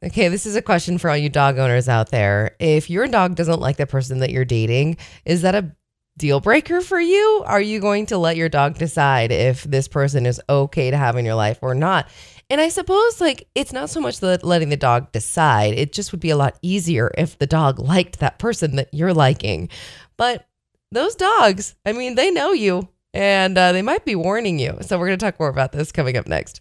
Okay, 0.04 0.30
this 0.30 0.48
is 0.48 0.56
a 0.56 0.64
question 0.64 0.98
for 0.98 1.12
all 1.12 1.18
you 1.18 1.30
dog 1.30 1.60
owners 1.60 1.88
out 1.88 2.10
there. 2.10 2.56
If 2.60 2.90
your 2.90 3.08
dog 3.08 3.36
doesn't 3.36 3.60
like 3.60 3.78
the 3.78 3.86
person 3.86 4.20
that 4.20 4.32
you're 4.32 4.46
dating, 4.46 4.98
is 5.26 5.44
that 5.44 5.54
a 5.54 5.76
deal 6.18 6.40
breaker 6.40 6.82
for 6.82 7.00
you? 7.00 7.44
Are 7.46 7.62
you 7.62 7.80
going 7.80 8.08
to 8.08 8.18
let 8.18 8.36
your 8.36 8.50
dog 8.50 8.78
decide 8.78 9.32
if 9.32 9.64
this 9.64 9.88
person 9.88 10.26
is 10.26 10.42
okay 10.50 10.90
to 10.90 10.98
have 10.98 11.18
in 11.18 11.26
your 11.26 11.36
life 11.36 11.60
or 11.62 11.76
not? 11.76 12.10
And 12.52 12.60
I 12.60 12.68
suppose 12.68 13.22
like 13.22 13.48
it's 13.56 13.72
not 13.72 13.90
so 13.90 14.02
much 14.02 14.20
the 14.20 14.38
letting 14.44 14.68
the 14.68 14.76
dog 14.76 15.14
decide. 15.14 15.74
It 15.76 15.94
just 15.94 16.12
would 16.12 16.20
be 16.20 16.32
a 16.32 16.36
lot 16.36 16.58
easier 16.62 17.10
if 17.18 17.40
the 17.40 17.48
dog 17.48 17.80
liked 17.80 18.20
that 18.20 18.40
person 18.40 18.76
that 18.76 18.90
you're 18.92 19.14
liking. 19.14 19.70
But 20.18 20.46
those 20.92 21.16
dogs, 21.16 21.76
I 21.86 21.94
mean, 21.94 22.16
they 22.16 22.30
know 22.30 22.52
you 22.52 22.90
and 23.14 23.58
uh, 23.58 23.72
they 23.72 23.82
might 23.82 24.04
be 24.04 24.16
warning 24.16 24.60
you. 24.60 24.78
So 24.82 25.00
we're 25.00 25.08
going 25.08 25.18
to 25.18 25.26
talk 25.26 25.40
more 25.40 25.48
about 25.48 25.72
this 25.72 25.94
coming 25.94 26.18
up 26.18 26.28
next. 26.28 26.60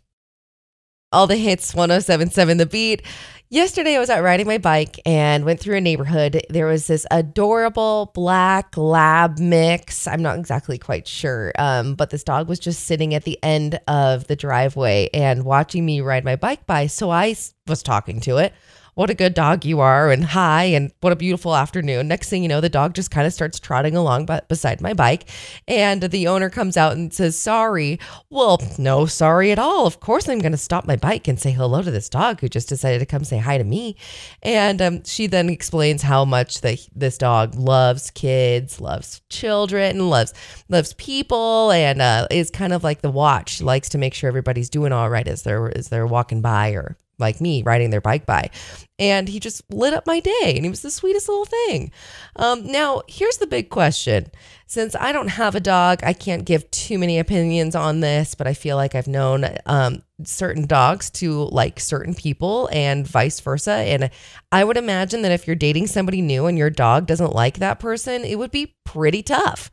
All 1.12 1.26
the 1.26 1.36
hits 1.36 1.74
1077 1.74 2.58
The 2.58 2.66
Beat. 2.66 3.02
Yesterday, 3.48 3.96
I 3.96 3.98
was 3.98 4.10
out 4.10 4.22
riding 4.22 4.46
my 4.46 4.58
bike 4.58 5.00
and 5.04 5.44
went 5.44 5.58
through 5.58 5.74
a 5.74 5.80
neighborhood. 5.80 6.40
There 6.50 6.66
was 6.66 6.86
this 6.86 7.04
adorable 7.10 8.12
black 8.14 8.76
lab 8.76 9.40
mix. 9.40 10.06
I'm 10.06 10.22
not 10.22 10.38
exactly 10.38 10.78
quite 10.78 11.08
sure, 11.08 11.50
um, 11.58 11.96
but 11.96 12.10
this 12.10 12.22
dog 12.22 12.48
was 12.48 12.60
just 12.60 12.84
sitting 12.84 13.12
at 13.12 13.24
the 13.24 13.40
end 13.42 13.80
of 13.88 14.28
the 14.28 14.36
driveway 14.36 15.10
and 15.12 15.44
watching 15.44 15.84
me 15.84 16.00
ride 16.00 16.24
my 16.24 16.36
bike 16.36 16.64
by. 16.64 16.86
So 16.86 17.10
I 17.10 17.34
was 17.66 17.82
talking 17.82 18.20
to 18.20 18.38
it 18.38 18.52
what 19.00 19.08
a 19.08 19.14
good 19.14 19.32
dog 19.32 19.64
you 19.64 19.80
are 19.80 20.10
and 20.10 20.22
hi 20.22 20.64
and 20.64 20.92
what 21.00 21.10
a 21.10 21.16
beautiful 21.16 21.56
afternoon. 21.56 22.06
Next 22.06 22.28
thing 22.28 22.42
you 22.42 22.50
know, 22.50 22.60
the 22.60 22.68
dog 22.68 22.92
just 22.92 23.10
kind 23.10 23.26
of 23.26 23.32
starts 23.32 23.58
trotting 23.58 23.96
along 23.96 24.26
b- 24.26 24.40
beside 24.46 24.82
my 24.82 24.92
bike 24.92 25.26
and 25.66 26.02
the 26.02 26.28
owner 26.28 26.50
comes 26.50 26.76
out 26.76 26.92
and 26.92 27.10
says, 27.10 27.34
"Sorry." 27.34 27.98
Well, 28.28 28.60
no, 28.76 29.06
sorry 29.06 29.52
at 29.52 29.58
all. 29.58 29.86
Of 29.86 30.00
course 30.00 30.28
I'm 30.28 30.40
going 30.40 30.52
to 30.52 30.58
stop 30.58 30.86
my 30.86 30.96
bike 30.96 31.28
and 31.28 31.40
say 31.40 31.50
hello 31.50 31.80
to 31.80 31.90
this 31.90 32.10
dog 32.10 32.42
who 32.42 32.48
just 32.50 32.68
decided 32.68 32.98
to 32.98 33.06
come 33.06 33.24
say 33.24 33.38
hi 33.38 33.56
to 33.56 33.64
me. 33.64 33.96
And 34.42 34.82
um, 34.82 35.04
she 35.04 35.26
then 35.26 35.48
explains 35.48 36.02
how 36.02 36.26
much 36.26 36.60
that 36.60 36.86
this 36.94 37.16
dog 37.16 37.54
loves 37.54 38.10
kids, 38.10 38.82
loves 38.82 39.22
children, 39.30 40.10
loves 40.10 40.34
loves 40.68 40.92
people 40.92 41.70
and 41.70 42.02
uh, 42.02 42.26
is 42.30 42.50
kind 42.50 42.74
of 42.74 42.84
like 42.84 43.00
the 43.00 43.10
watch. 43.10 43.62
Likes 43.62 43.88
to 43.88 43.96
make 43.96 44.12
sure 44.12 44.28
everybody's 44.28 44.68
doing 44.68 44.92
all 44.92 45.08
right 45.08 45.26
as 45.26 45.42
they're 45.42 45.74
as 45.74 45.88
they're 45.88 46.06
walking 46.06 46.42
by 46.42 46.72
or 46.72 46.98
like 47.20 47.40
me 47.40 47.62
riding 47.62 47.90
their 47.90 48.00
bike 48.00 48.26
by. 48.26 48.50
And 48.98 49.28
he 49.28 49.40
just 49.40 49.62
lit 49.72 49.94
up 49.94 50.06
my 50.06 50.20
day 50.20 50.52
and 50.54 50.64
he 50.64 50.70
was 50.70 50.82
the 50.82 50.90
sweetest 50.90 51.28
little 51.28 51.46
thing. 51.46 51.90
Um, 52.36 52.66
now, 52.66 53.02
here's 53.08 53.38
the 53.38 53.46
big 53.46 53.70
question. 53.70 54.26
Since 54.66 54.94
I 54.94 55.12
don't 55.12 55.28
have 55.28 55.54
a 55.54 55.60
dog, 55.60 56.00
I 56.02 56.12
can't 56.12 56.44
give 56.44 56.70
too 56.70 56.98
many 56.98 57.18
opinions 57.18 57.74
on 57.74 58.00
this, 58.00 58.34
but 58.34 58.46
I 58.46 58.54
feel 58.54 58.76
like 58.76 58.94
I've 58.94 59.08
known 59.08 59.44
um, 59.66 60.02
certain 60.22 60.66
dogs 60.66 61.10
to 61.10 61.44
like 61.44 61.80
certain 61.80 62.14
people 62.14 62.68
and 62.70 63.06
vice 63.06 63.40
versa. 63.40 63.72
And 63.72 64.10
I 64.52 64.62
would 64.62 64.76
imagine 64.76 65.22
that 65.22 65.32
if 65.32 65.46
you're 65.46 65.56
dating 65.56 65.88
somebody 65.88 66.22
new 66.22 66.46
and 66.46 66.56
your 66.56 66.70
dog 66.70 67.06
doesn't 67.06 67.34
like 67.34 67.58
that 67.58 67.80
person, 67.80 68.24
it 68.24 68.38
would 68.38 68.52
be 68.52 68.76
pretty 68.84 69.22
tough. 69.22 69.70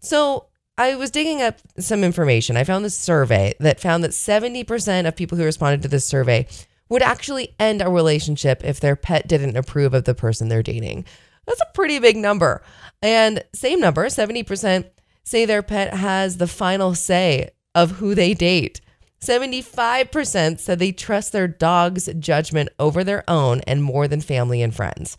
So 0.00 0.46
I 0.78 0.94
was 0.94 1.10
digging 1.10 1.42
up 1.42 1.58
some 1.78 2.04
information. 2.04 2.56
I 2.56 2.62
found 2.62 2.84
this 2.84 2.96
survey 2.96 3.54
that 3.58 3.80
found 3.80 4.04
that 4.04 4.12
70% 4.12 5.08
of 5.08 5.16
people 5.16 5.36
who 5.36 5.44
responded 5.44 5.82
to 5.82 5.88
this 5.88 6.06
survey 6.06 6.46
would 6.88 7.02
actually 7.02 7.54
end 7.58 7.82
a 7.82 7.90
relationship 7.90 8.64
if 8.64 8.80
their 8.80 8.96
pet 8.96 9.28
didn't 9.28 9.56
approve 9.56 9.94
of 9.94 10.04
the 10.04 10.14
person 10.14 10.48
they're 10.48 10.62
dating. 10.62 11.04
That's 11.46 11.60
a 11.60 11.72
pretty 11.74 11.98
big 11.98 12.16
number. 12.16 12.62
And 13.02 13.42
same 13.54 13.80
number, 13.80 14.06
70% 14.06 14.90
say 15.24 15.44
their 15.44 15.62
pet 15.62 15.94
has 15.94 16.38
the 16.38 16.46
final 16.46 16.94
say 16.94 17.50
of 17.74 17.92
who 17.92 18.14
they 18.14 18.34
date. 18.34 18.80
75% 19.20 20.60
said 20.60 20.78
they 20.78 20.92
trust 20.92 21.32
their 21.32 21.48
dog's 21.48 22.08
judgment 22.18 22.68
over 22.78 23.02
their 23.02 23.28
own 23.28 23.60
and 23.66 23.82
more 23.82 24.08
than 24.08 24.20
family 24.20 24.62
and 24.62 24.74
friends. 24.74 25.16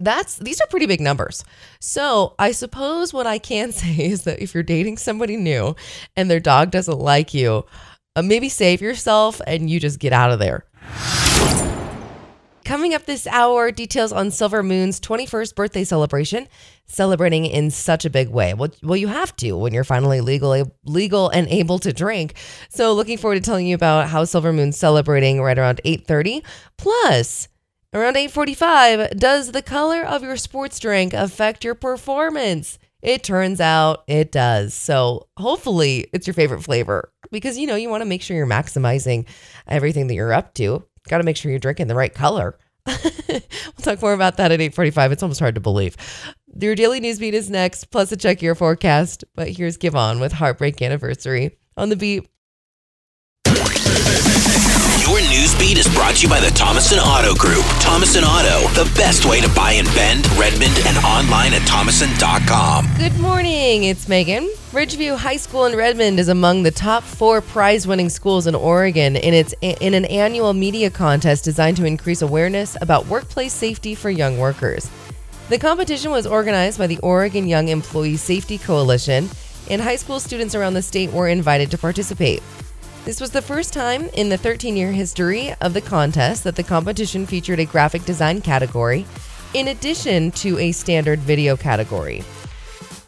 That's 0.00 0.36
these 0.36 0.60
are 0.60 0.66
pretty 0.66 0.86
big 0.86 1.00
numbers. 1.00 1.44
So, 1.78 2.34
I 2.36 2.50
suppose 2.50 3.14
what 3.14 3.26
I 3.26 3.38
can 3.38 3.70
say 3.72 3.94
is 3.94 4.24
that 4.24 4.42
if 4.42 4.52
you're 4.52 4.64
dating 4.64 4.96
somebody 4.98 5.36
new 5.36 5.76
and 6.16 6.28
their 6.28 6.40
dog 6.40 6.72
doesn't 6.72 6.98
like 6.98 7.32
you, 7.32 7.64
uh, 8.16 8.22
maybe 8.22 8.48
save 8.48 8.80
yourself 8.80 9.40
and 9.46 9.70
you 9.70 9.80
just 9.80 9.98
get 9.98 10.12
out 10.12 10.30
of 10.30 10.38
there. 10.38 10.64
Coming 12.64 12.94
up 12.94 13.06
this 13.06 13.26
hour, 13.26 13.72
details 13.72 14.12
on 14.12 14.30
Silver 14.30 14.62
Moon's 14.62 15.00
21st 15.00 15.54
birthday 15.56 15.84
celebration, 15.84 16.46
celebrating 16.86 17.44
in 17.44 17.70
such 17.70 18.04
a 18.04 18.10
big 18.10 18.28
way. 18.28 18.54
Well, 18.54 18.70
well, 18.82 18.96
you 18.96 19.08
have 19.08 19.34
to 19.36 19.52
when 19.56 19.74
you're 19.74 19.82
finally 19.82 20.20
legal, 20.20 20.72
legal 20.84 21.28
and 21.28 21.48
able 21.48 21.80
to 21.80 21.92
drink. 21.92 22.34
So, 22.68 22.92
looking 22.92 23.18
forward 23.18 23.34
to 23.34 23.40
telling 23.40 23.66
you 23.66 23.74
about 23.74 24.08
how 24.08 24.24
Silver 24.24 24.52
Moon's 24.52 24.78
celebrating 24.78 25.42
right 25.42 25.58
around 25.58 25.80
8:30. 25.84 26.42
Plus, 26.78 27.48
around 27.92 28.16
8:45, 28.16 29.18
does 29.18 29.50
the 29.50 29.62
color 29.62 30.02
of 30.02 30.22
your 30.22 30.36
sports 30.36 30.78
drink 30.78 31.12
affect 31.12 31.64
your 31.64 31.74
performance? 31.74 32.78
It 33.02 33.24
turns 33.24 33.60
out 33.60 34.04
it 34.06 34.30
does. 34.30 34.74
So 34.74 35.28
hopefully 35.36 36.08
it's 36.12 36.26
your 36.26 36.34
favorite 36.34 36.62
flavor 36.62 37.12
because 37.30 37.58
you 37.58 37.66
know 37.66 37.74
you 37.74 37.90
want 37.90 38.02
to 38.02 38.06
make 38.06 38.22
sure 38.22 38.36
you're 38.36 38.46
maximizing 38.46 39.26
everything 39.66 40.06
that 40.06 40.14
you're 40.14 40.32
up 40.32 40.54
to. 40.54 40.84
Got 41.08 41.18
to 41.18 41.24
make 41.24 41.36
sure 41.36 41.50
you're 41.50 41.58
drinking 41.58 41.88
the 41.88 41.96
right 41.96 42.14
color. 42.14 42.56
we'll 42.86 43.40
talk 43.80 44.00
more 44.02 44.12
about 44.12 44.36
that 44.36 44.52
at 44.52 44.60
8:45. 44.60 45.12
It's 45.12 45.22
almost 45.22 45.40
hard 45.40 45.54
to 45.54 45.60
believe. 45.60 45.96
Your 46.60 46.74
daily 46.74 47.00
news 47.00 47.18
beat 47.18 47.34
is 47.34 47.50
next, 47.50 47.90
plus 47.90 48.12
a 48.12 48.16
check 48.16 48.42
your 48.42 48.54
forecast. 48.54 49.24
But 49.34 49.50
here's 49.50 49.78
Giveon 49.78 50.20
with 50.20 50.32
Heartbreak 50.32 50.80
Anniversary 50.82 51.58
on 51.76 51.88
the 51.88 51.96
beat. 51.96 52.28
Your 55.12 55.20
news 55.28 55.54
beat 55.58 55.76
is 55.76 55.86
brought 55.94 56.14
to 56.16 56.22
you 56.22 56.28
by 56.30 56.40
the 56.40 56.48
Thomason 56.48 56.98
Auto 56.98 57.34
Group. 57.34 57.66
Thomason 57.80 58.24
Auto, 58.24 58.66
the 58.72 58.90
best 58.96 59.26
way 59.26 59.42
to 59.42 59.48
buy 59.54 59.72
in 59.72 59.84
Bend, 59.94 60.26
Redmond, 60.38 60.72
and 60.86 60.96
online 61.04 61.52
at 61.52 61.60
thomason.com. 61.68 62.88
Good 62.96 63.18
morning, 63.18 63.84
it's 63.84 64.08
Megan. 64.08 64.50
Ridgeview 64.70 65.18
High 65.18 65.36
School 65.36 65.66
in 65.66 65.76
Redmond 65.76 66.18
is 66.18 66.28
among 66.28 66.62
the 66.62 66.70
top 66.70 67.02
four 67.02 67.42
prize-winning 67.42 68.08
schools 68.08 68.46
in 68.46 68.54
Oregon 68.54 69.16
in 69.16 69.34
its 69.34 69.54
in 69.60 69.92
an 69.92 70.06
annual 70.06 70.54
media 70.54 70.88
contest 70.88 71.44
designed 71.44 71.76
to 71.76 71.84
increase 71.84 72.22
awareness 72.22 72.78
about 72.80 73.04
workplace 73.04 73.52
safety 73.52 73.94
for 73.94 74.08
young 74.08 74.38
workers. 74.38 74.90
The 75.50 75.58
competition 75.58 76.10
was 76.10 76.26
organized 76.26 76.78
by 76.78 76.86
the 76.86 76.98
Oregon 77.00 77.46
Young 77.46 77.68
Employee 77.68 78.16
Safety 78.16 78.56
Coalition, 78.56 79.28
and 79.68 79.82
high 79.82 79.96
school 79.96 80.20
students 80.20 80.54
around 80.54 80.72
the 80.72 80.80
state 80.80 81.12
were 81.12 81.28
invited 81.28 81.70
to 81.72 81.76
participate. 81.76 82.42
This 83.04 83.20
was 83.20 83.32
the 83.32 83.42
first 83.42 83.72
time 83.72 84.08
in 84.14 84.28
the 84.28 84.38
13 84.38 84.76
year 84.76 84.92
history 84.92 85.52
of 85.60 85.74
the 85.74 85.80
contest 85.80 86.44
that 86.44 86.54
the 86.54 86.62
competition 86.62 87.26
featured 87.26 87.58
a 87.58 87.64
graphic 87.64 88.04
design 88.04 88.40
category, 88.40 89.04
in 89.54 89.68
addition 89.68 90.30
to 90.32 90.56
a 90.60 90.70
standard 90.70 91.18
video 91.18 91.56
category. 91.56 92.22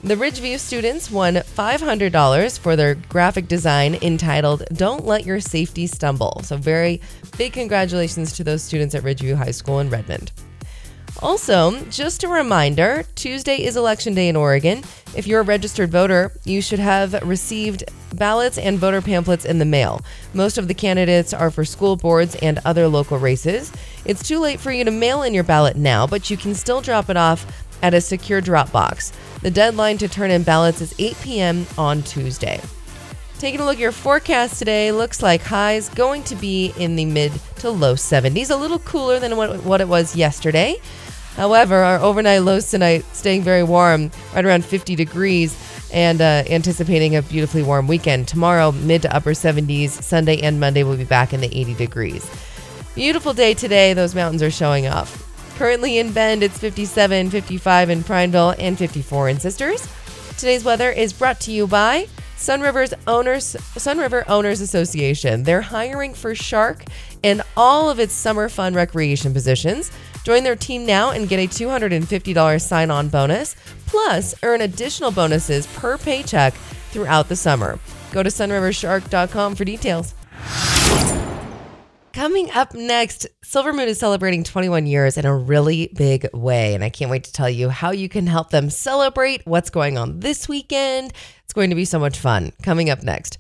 The 0.03 0.17
Ridgeview 0.17 0.59
students 0.59 1.13
won 1.13 1.35
$500 1.35 2.59
for 2.59 2.75
their 2.75 2.97
graphic 2.97 3.47
design 3.47 3.95
entitled 4.03 4.65
Don't 4.73 5.07
Let 5.07 5.25
Your 5.25 5.39
Safety 5.39 5.87
Stumble. 5.87 6.41
So, 6.43 6.57
very 6.57 7.01
big 7.39 7.53
congratulations 7.53 8.33
to 8.33 8.43
those 8.43 8.65
students 8.65 8.97
at 8.97 9.05
Ridgeview 9.05 9.37
High 9.37 9.53
School 9.53 9.79
in 9.79 9.91
Redmond. 9.91 10.33
Also, 11.23 11.81
just 11.87 12.25
a 12.25 12.29
reminder 12.29 13.05
Tuesday 13.15 13.63
is 13.65 13.77
Election 13.77 14.15
Day 14.15 14.29
in 14.29 14.37
Oregon. 14.37 14.83
If 15.17 15.27
you're 15.27 15.41
a 15.41 15.45
registered 15.45 15.91
voter, 15.91 16.33
you 16.45 16.61
should 16.61 16.81
have 16.81 17.13
received 17.23 17.85
ballots 18.15 18.59
and 18.59 18.79
voter 18.79 19.01
pamphlets 19.01 19.45
in 19.45 19.59
the 19.59 19.65
mail. 19.65 20.03
Most 20.35 20.59
of 20.59 20.69
the 20.69 20.75
candidates 20.75 21.33
are 21.33 21.51
for 21.51 21.65
school 21.65 21.97
boards 21.97 22.35
and 22.37 22.59
other 22.65 22.89
local 22.89 23.19
races. 23.19 23.73
It's 24.05 24.27
too 24.27 24.41
late 24.41 24.61
for 24.61 24.73
you 24.73 24.85
to 24.85 24.91
mail 24.91 25.23
in 25.23 25.35
your 25.35 25.45
ballot 25.45 25.77
now, 25.77 26.07
but 26.07 26.31
you 26.31 26.37
can 26.37 26.55
still 26.55 26.81
drop 26.81 27.09
it 27.09 27.17
off 27.17 27.47
at 27.83 27.95
a 27.95 28.01
secure 28.01 28.41
drop 28.41 28.73
box. 28.73 29.13
The 29.43 29.51
deadline 29.51 29.99
to 29.99 30.09
turn 30.09 30.31
in 30.31 30.43
ballots 30.43 30.81
is 30.81 30.95
8 30.99 31.17
p.m. 31.23 31.67
on 31.79 32.03
Tuesday. 32.03 32.61
Taking 33.45 33.61
a 33.61 33.67
look 33.67 33.75
at 33.75 33.81
your 33.81 33.93
forecast 33.93 34.59
today, 34.59 34.91
looks 34.91 35.23
like 35.23 35.43
highs 35.43 35.91
going 35.91 36.23
to 36.23 36.35
be 36.35 36.73
in 36.79 36.97
the 36.97 37.05
mid 37.05 37.31
to 37.57 37.69
low 37.69 37.93
70s, 37.93 38.51
a 38.51 38.57
little 38.57 38.79
cooler 38.79 39.19
than 39.19 39.37
what, 39.37 39.63
what 39.65 39.83
it 39.83 39.87
was 39.87 40.17
yesterday. 40.17 40.77
However, 41.37 41.75
our 41.75 41.99
overnight 41.99 42.41
lows 42.41 42.71
tonight 42.71 43.05
staying 43.15 43.43
very 43.43 43.63
warm, 43.63 44.11
right 44.35 44.47
around 44.47 44.65
50 44.65 44.97
degrees, 44.97 45.55
and 45.93 46.23
uh, 46.23 46.45
anticipating 46.49 47.17
a 47.17 47.21
beautifully 47.21 47.63
warm 47.63 47.87
weekend. 47.87 48.29
Tomorrow, 48.29 48.73
mid 48.73 49.03
to 49.03 49.15
upper 49.15 49.33
70s. 49.33 49.91
Sunday 49.91 50.41
and 50.41 50.59
Monday 50.59 50.83
will 50.83 50.97
be 50.97 51.05
back 51.05 51.35
in 51.35 51.43
the 51.43 51.55
80 51.55 51.75
degrees. 51.75 52.27
Beautiful 52.95 53.35
day 53.35 53.53
today. 53.53 53.93
Those 53.93 54.15
mountains 54.15 54.43
are 54.43 54.51
showing 54.51 54.87
off. 54.87 55.21
Currently 55.59 55.99
in 55.99 56.13
Bend, 56.15 56.43
it's 56.43 56.57
57, 56.57 57.29
55 57.29 57.91
in 57.91 58.05
Prineville, 58.05 58.55
and 58.59 58.79
54 58.79 59.29
in 59.29 59.39
Sisters. 59.39 59.87
Today's 60.39 60.65
weather 60.65 60.91
is 60.91 61.13
brought 61.13 61.41
to 61.41 61.53
you 61.53 61.67
by 61.67 62.09
Sunriver's 62.37 62.93
Owners 63.07 63.57
Sunriver 63.77 64.25
Owners 64.29 64.61
Association. 64.61 65.45
They're 65.45 65.63
hiring 65.63 66.15
for 66.15 66.35
SHARC 66.35 66.87
and 67.23 67.43
all 67.57 67.89
of 67.89 67.99
its 67.99 68.13
summer 68.13 68.49
fun 68.49 68.75
recreation 68.75 69.33
positions. 69.33 69.91
Join 70.25 70.45
their 70.45 70.57
team 70.57 70.85
now 70.85 71.11
and 71.11 71.29
get 71.29 71.39
a 71.39 71.49
$250 71.49 72.61
sign 72.61 72.91
on 72.91 73.09
bonus, 73.09 73.57
plus 73.87 74.35
earn 74.43 74.63
additional 74.63 75.11
bonuses 75.11 75.67
per 75.69 75.97
paycheck 75.99 76.55
throughout 76.91 77.29
the 77.29 77.37
summer. 77.37 77.79
Go 78.13 78.23
to 78.23 78.31
sunriversharc.com 78.31 79.55
for 79.55 79.65
details. 79.65 80.15
Coming 82.35 82.51
up 82.51 82.75
next, 82.75 83.29
Silver 83.45 83.73
Moon 83.73 83.87
is 83.87 84.01
celebrating 84.01 84.43
21 84.43 84.89
years 84.89 85.17
in 85.17 85.25
a 85.25 85.33
really 85.33 85.93
big 85.95 86.29
way. 86.35 86.75
And 86.75 86.83
I 86.83 86.89
can't 86.91 87.09
wait 87.09 87.23
to 87.23 87.33
tell 87.33 87.49
you 87.49 87.69
how 87.69 87.93
you 87.93 88.09
can 88.09 88.27
help 88.27 88.51
them 88.51 88.71
celebrate 88.71 89.47
what's 89.47 89.71
going 89.71 89.97
on 89.97 90.19
this 90.19 90.49
weekend. 90.49 91.13
It's 91.45 91.53
going 91.53 91.71
to 91.71 91.77
be 91.77 91.85
so 91.85 92.01
much 92.01 92.19
fun. 92.19 92.51
Coming 92.61 92.91
up 92.91 93.05
next. 93.05 93.39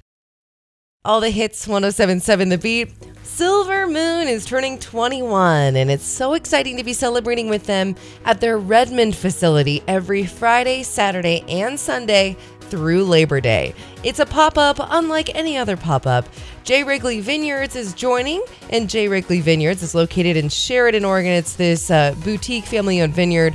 All 1.04 1.20
the 1.20 1.30
hits 1.30 1.66
1077 1.66 2.50
The 2.50 2.56
Beat. 2.56 2.92
Silver 3.24 3.88
Moon 3.88 4.28
is 4.28 4.46
turning 4.46 4.78
21, 4.78 5.74
and 5.74 5.90
it's 5.90 6.04
so 6.04 6.34
exciting 6.34 6.76
to 6.76 6.84
be 6.84 6.92
celebrating 6.92 7.48
with 7.48 7.64
them 7.64 7.96
at 8.24 8.40
their 8.40 8.58
Redmond 8.58 9.16
facility 9.16 9.82
every 9.88 10.24
Friday, 10.24 10.84
Saturday, 10.84 11.42
and 11.48 11.80
Sunday 11.80 12.36
through 12.74 13.04
Labor 13.04 13.40
Day. 13.40 13.72
It's 14.02 14.18
a 14.18 14.26
pop 14.26 14.58
up 14.58 14.78
unlike 14.80 15.32
any 15.32 15.56
other 15.56 15.76
pop 15.76 16.08
up. 16.08 16.28
J. 16.64 16.82
Wrigley 16.82 17.20
Vineyards 17.20 17.76
is 17.76 17.94
joining, 17.94 18.42
and 18.68 18.90
J. 18.90 19.06
Wrigley 19.06 19.40
Vineyards 19.40 19.80
is 19.80 19.94
located 19.94 20.36
in 20.36 20.48
Sheridan, 20.48 21.04
Oregon. 21.04 21.30
It's 21.30 21.54
this 21.54 21.88
uh, 21.88 22.16
boutique 22.24 22.64
family 22.64 23.00
owned 23.00 23.14
vineyard 23.14 23.54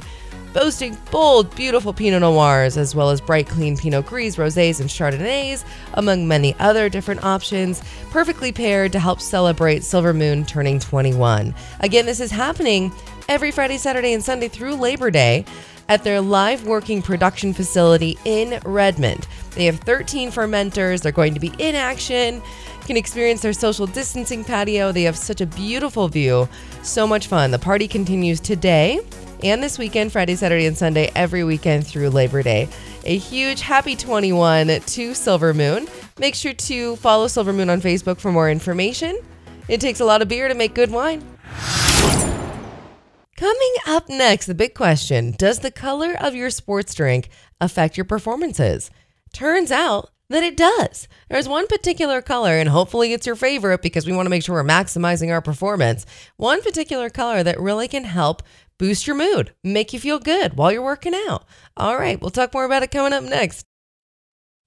boasting 0.53 0.97
bold, 1.11 1.53
beautiful 1.53 1.91
Pinot 1.91 2.21
Noirs, 2.21 2.77
as 2.77 2.95
well 2.95 3.09
as 3.09 3.19
bright, 3.19 3.45
clean 3.45 3.75
Pinot 3.75 4.05
Gris, 4.05 4.37
Rosés, 4.37 4.79
and 4.79 4.89
Chardonnays, 4.89 5.65
among 5.95 6.25
many 6.25 6.55
other 6.59 6.87
different 6.87 7.21
options, 7.21 7.83
perfectly 8.09 8.53
paired 8.53 8.93
to 8.93 8.99
help 8.99 9.19
celebrate 9.19 9.83
Silver 9.83 10.13
Moon 10.13 10.45
turning 10.45 10.79
21. 10.79 11.53
Again, 11.81 12.05
this 12.05 12.21
is 12.21 12.31
happening 12.31 12.93
every 13.27 13.51
Friday, 13.51 13.77
Saturday, 13.77 14.13
and 14.13 14.23
Sunday 14.23 14.47
through 14.47 14.75
Labor 14.75 15.11
Day 15.11 15.43
at 15.89 16.03
their 16.03 16.21
live 16.21 16.65
working 16.65 17.01
production 17.01 17.53
facility 17.53 18.17
in 18.23 18.61
Redmond. 18.63 19.27
They 19.55 19.65
have 19.65 19.79
13 19.79 20.31
fermenters, 20.31 21.01
they're 21.01 21.11
going 21.11 21.33
to 21.33 21.39
be 21.39 21.51
in 21.57 21.75
action. 21.75 22.35
You 22.35 22.85
can 22.85 22.95
experience 22.95 23.41
their 23.41 23.53
social 23.53 23.85
distancing 23.85 24.43
patio. 24.43 24.91
They 24.91 25.03
have 25.03 25.17
such 25.17 25.41
a 25.41 25.45
beautiful 25.45 26.07
view. 26.07 26.47
So 26.81 27.05
much 27.05 27.27
fun. 27.27 27.51
The 27.51 27.59
party 27.59 27.87
continues 27.87 28.39
today 28.39 29.01
and 29.43 29.63
this 29.63 29.77
weekend, 29.77 30.11
Friday, 30.11 30.35
Saturday, 30.35 30.65
and 30.65 30.77
Sunday, 30.77 31.11
every 31.15 31.43
weekend 31.43 31.87
through 31.87 32.09
Labor 32.09 32.43
Day. 32.43 32.67
A 33.05 33.17
huge 33.17 33.61
happy 33.61 33.95
21 33.95 34.67
to 34.67 35.13
Silver 35.13 35.53
Moon. 35.53 35.87
Make 36.17 36.35
sure 36.35 36.53
to 36.53 36.95
follow 36.97 37.27
Silver 37.27 37.53
Moon 37.53 37.69
on 37.69 37.81
Facebook 37.81 38.19
for 38.19 38.31
more 38.31 38.49
information. 38.49 39.17
It 39.67 39.79
takes 39.79 39.99
a 39.99 40.05
lot 40.05 40.21
of 40.21 40.27
beer 40.27 40.47
to 40.47 40.55
make 40.55 40.73
good 40.73 40.91
wine. 40.91 41.23
Coming 43.39 43.73
up 43.87 44.09
next, 44.09 44.47
the 44.47 44.53
big 44.53 44.73
question 44.73 45.31
Does 45.31 45.59
the 45.59 45.71
color 45.71 46.13
of 46.19 46.35
your 46.35 46.49
sports 46.49 46.93
drink 46.93 47.29
affect 47.61 47.95
your 47.95 48.03
performances? 48.03 48.91
Turns 49.31 49.71
out 49.71 50.09
that 50.29 50.43
it 50.43 50.57
does. 50.57 51.07
There's 51.29 51.47
one 51.47 51.65
particular 51.67 52.21
color, 52.21 52.57
and 52.57 52.67
hopefully 52.67 53.13
it's 53.13 53.25
your 53.25 53.37
favorite 53.37 53.81
because 53.81 54.05
we 54.05 54.11
want 54.11 54.25
to 54.25 54.29
make 54.29 54.43
sure 54.43 54.55
we're 54.55 54.69
maximizing 54.69 55.31
our 55.31 55.41
performance. 55.41 56.05
One 56.35 56.61
particular 56.61 57.09
color 57.09 57.41
that 57.43 57.61
really 57.61 57.87
can 57.87 58.03
help 58.03 58.43
boost 58.77 59.07
your 59.07 59.15
mood, 59.15 59.53
make 59.63 59.93
you 59.93 60.01
feel 60.01 60.19
good 60.19 60.57
while 60.57 60.73
you're 60.73 60.81
working 60.81 61.15
out. 61.15 61.45
All 61.77 61.97
right, 61.97 62.19
we'll 62.19 62.31
talk 62.31 62.53
more 62.53 62.65
about 62.65 62.83
it 62.83 62.91
coming 62.91 63.13
up 63.13 63.23
next. 63.23 63.65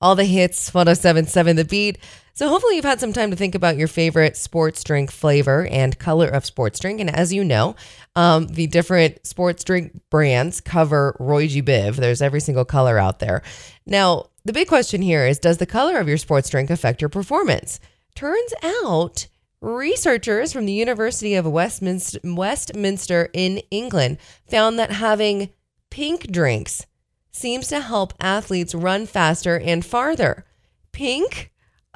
All 0.03 0.17
the 0.17 0.25
hits, 0.25 0.75
1077 0.75 1.57
The 1.57 1.65
Beat. 1.65 1.99
So, 2.35 2.49
hopefully, 2.49 2.77
you've 2.77 2.85
had 2.85 2.99
some 2.99 3.13
time 3.13 3.31
to 3.31 3.37
think 3.37 3.55
about 3.55 3.77
your 3.77 3.87
favorite 3.87 4.37
sports 4.37 4.83
drink 4.83 5.13
flavor 5.13 5.67
and 5.71 5.99
color 5.99 6.27
of 6.27 6.45
sports 6.45 6.81
drink. 6.81 7.01
And 7.01 7.15
as 7.15 7.33
you 7.33 7.45
know, 7.45 7.77
um, 8.17 8.49
the 8.49 8.67
different 8.67 9.25
sports 9.25 9.63
drink 9.63 9.93
brands 10.11 10.61
cover 10.61 11.17
Roy 11.21 11.47
G. 11.47 11.63
Biv. 11.63 11.97
There's 11.97 12.21
every 12.21 12.41
single 12.41 12.65
color 12.65 12.99
out 12.99 13.21
there. 13.21 13.43
Now, 13.87 14.31
the 14.45 14.53
big 14.53 14.67
question 14.67 15.03
here 15.03 15.25
is 15.25 15.39
Does 15.39 15.59
the 15.59 15.67
color 15.67 15.99
of 15.99 16.09
your 16.09 16.19
sports 16.19 16.51
drink 16.51 16.71
affect 16.71 17.01
your 17.01 17.09
performance? 17.09 17.79
Turns 18.17 18.53
out, 18.63 19.29
researchers 19.61 20.53
from 20.53 20.67
the 20.67 20.73
University 20.73 21.35
of 21.35 21.47
Westminster, 21.47 22.19
Westminster 22.25 23.31
in 23.33 23.59
England 23.71 24.19
found 24.51 24.79
that 24.79 24.91
having 24.91 25.51
pink 25.91 26.33
drinks 26.33 26.87
seems 27.33 27.69
to 27.69 27.81
help 27.81 28.15
athletes 28.21 28.75
run 28.75 29.07
faster 29.07 29.59
and 29.59 29.85
farther. 29.85 30.45
Pink? 30.93 31.51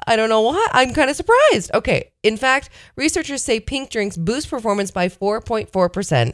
I 0.05 0.15
don't 0.15 0.29
know 0.29 0.41
why. 0.41 0.67
I'm 0.71 0.93
kind 0.93 1.09
of 1.09 1.15
surprised. 1.15 1.71
Okay. 1.73 2.11
In 2.23 2.37
fact, 2.37 2.69
researchers 2.95 3.43
say 3.43 3.59
pink 3.59 3.89
drinks 3.89 4.17
boost 4.17 4.49
performance 4.49 4.91
by 4.91 5.09
4.4%. 5.09 6.33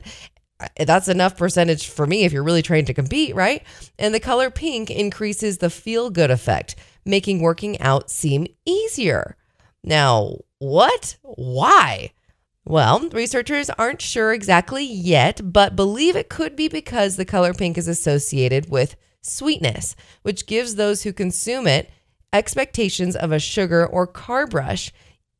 Uh, 0.60 0.68
that's 0.86 1.08
enough 1.08 1.38
percentage 1.38 1.88
for 1.88 2.06
me 2.06 2.24
if 2.24 2.34
you're 2.34 2.44
really 2.44 2.62
trying 2.62 2.86
to 2.86 2.94
compete, 2.94 3.36
right? 3.36 3.64
And 3.98 4.14
the 4.14 4.20
color 4.20 4.50
pink 4.50 4.90
increases 4.90 5.58
the 5.58 5.70
feel 5.70 6.10
good 6.10 6.32
effect, 6.32 6.76
making 7.06 7.42
working 7.42 7.80
out 7.80 8.10
seem 8.10 8.48
easier. 8.66 9.38
Now, 9.84 10.38
what? 10.60 11.18
Why? 11.24 12.12
Well, 12.66 13.10
researchers 13.10 13.70
aren't 13.72 14.02
sure 14.02 14.34
exactly 14.34 14.86
yet, 14.86 15.42
but 15.52 15.76
believe 15.76 16.16
it 16.16 16.30
could 16.30 16.56
be 16.56 16.70
because 16.70 17.18
the 17.18 17.26
color 17.26 17.54
pink 17.54 17.78
is 17.78 17.90
associated 17.90 18.70
with 18.70 18.96
sweetness, 19.22 19.96
which 20.22 20.46
gives 20.46 20.76
those 20.76 21.04
who 21.04 21.12
consume 21.12 21.68
it 21.68 21.90
expectations 22.32 23.16
of 23.16 23.32
a 23.32 23.40
sugar 23.40 23.86
or 23.86 24.08
carb 24.08 24.54
rush, 24.54 24.92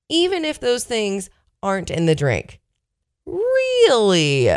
even 0.10 0.46
if 0.46 0.60
those 0.60 0.84
things 0.84 1.30
aren't 1.62 1.90
in 1.90 2.06
the 2.06 2.16
drink. 2.16 2.60
Really? 3.26 4.50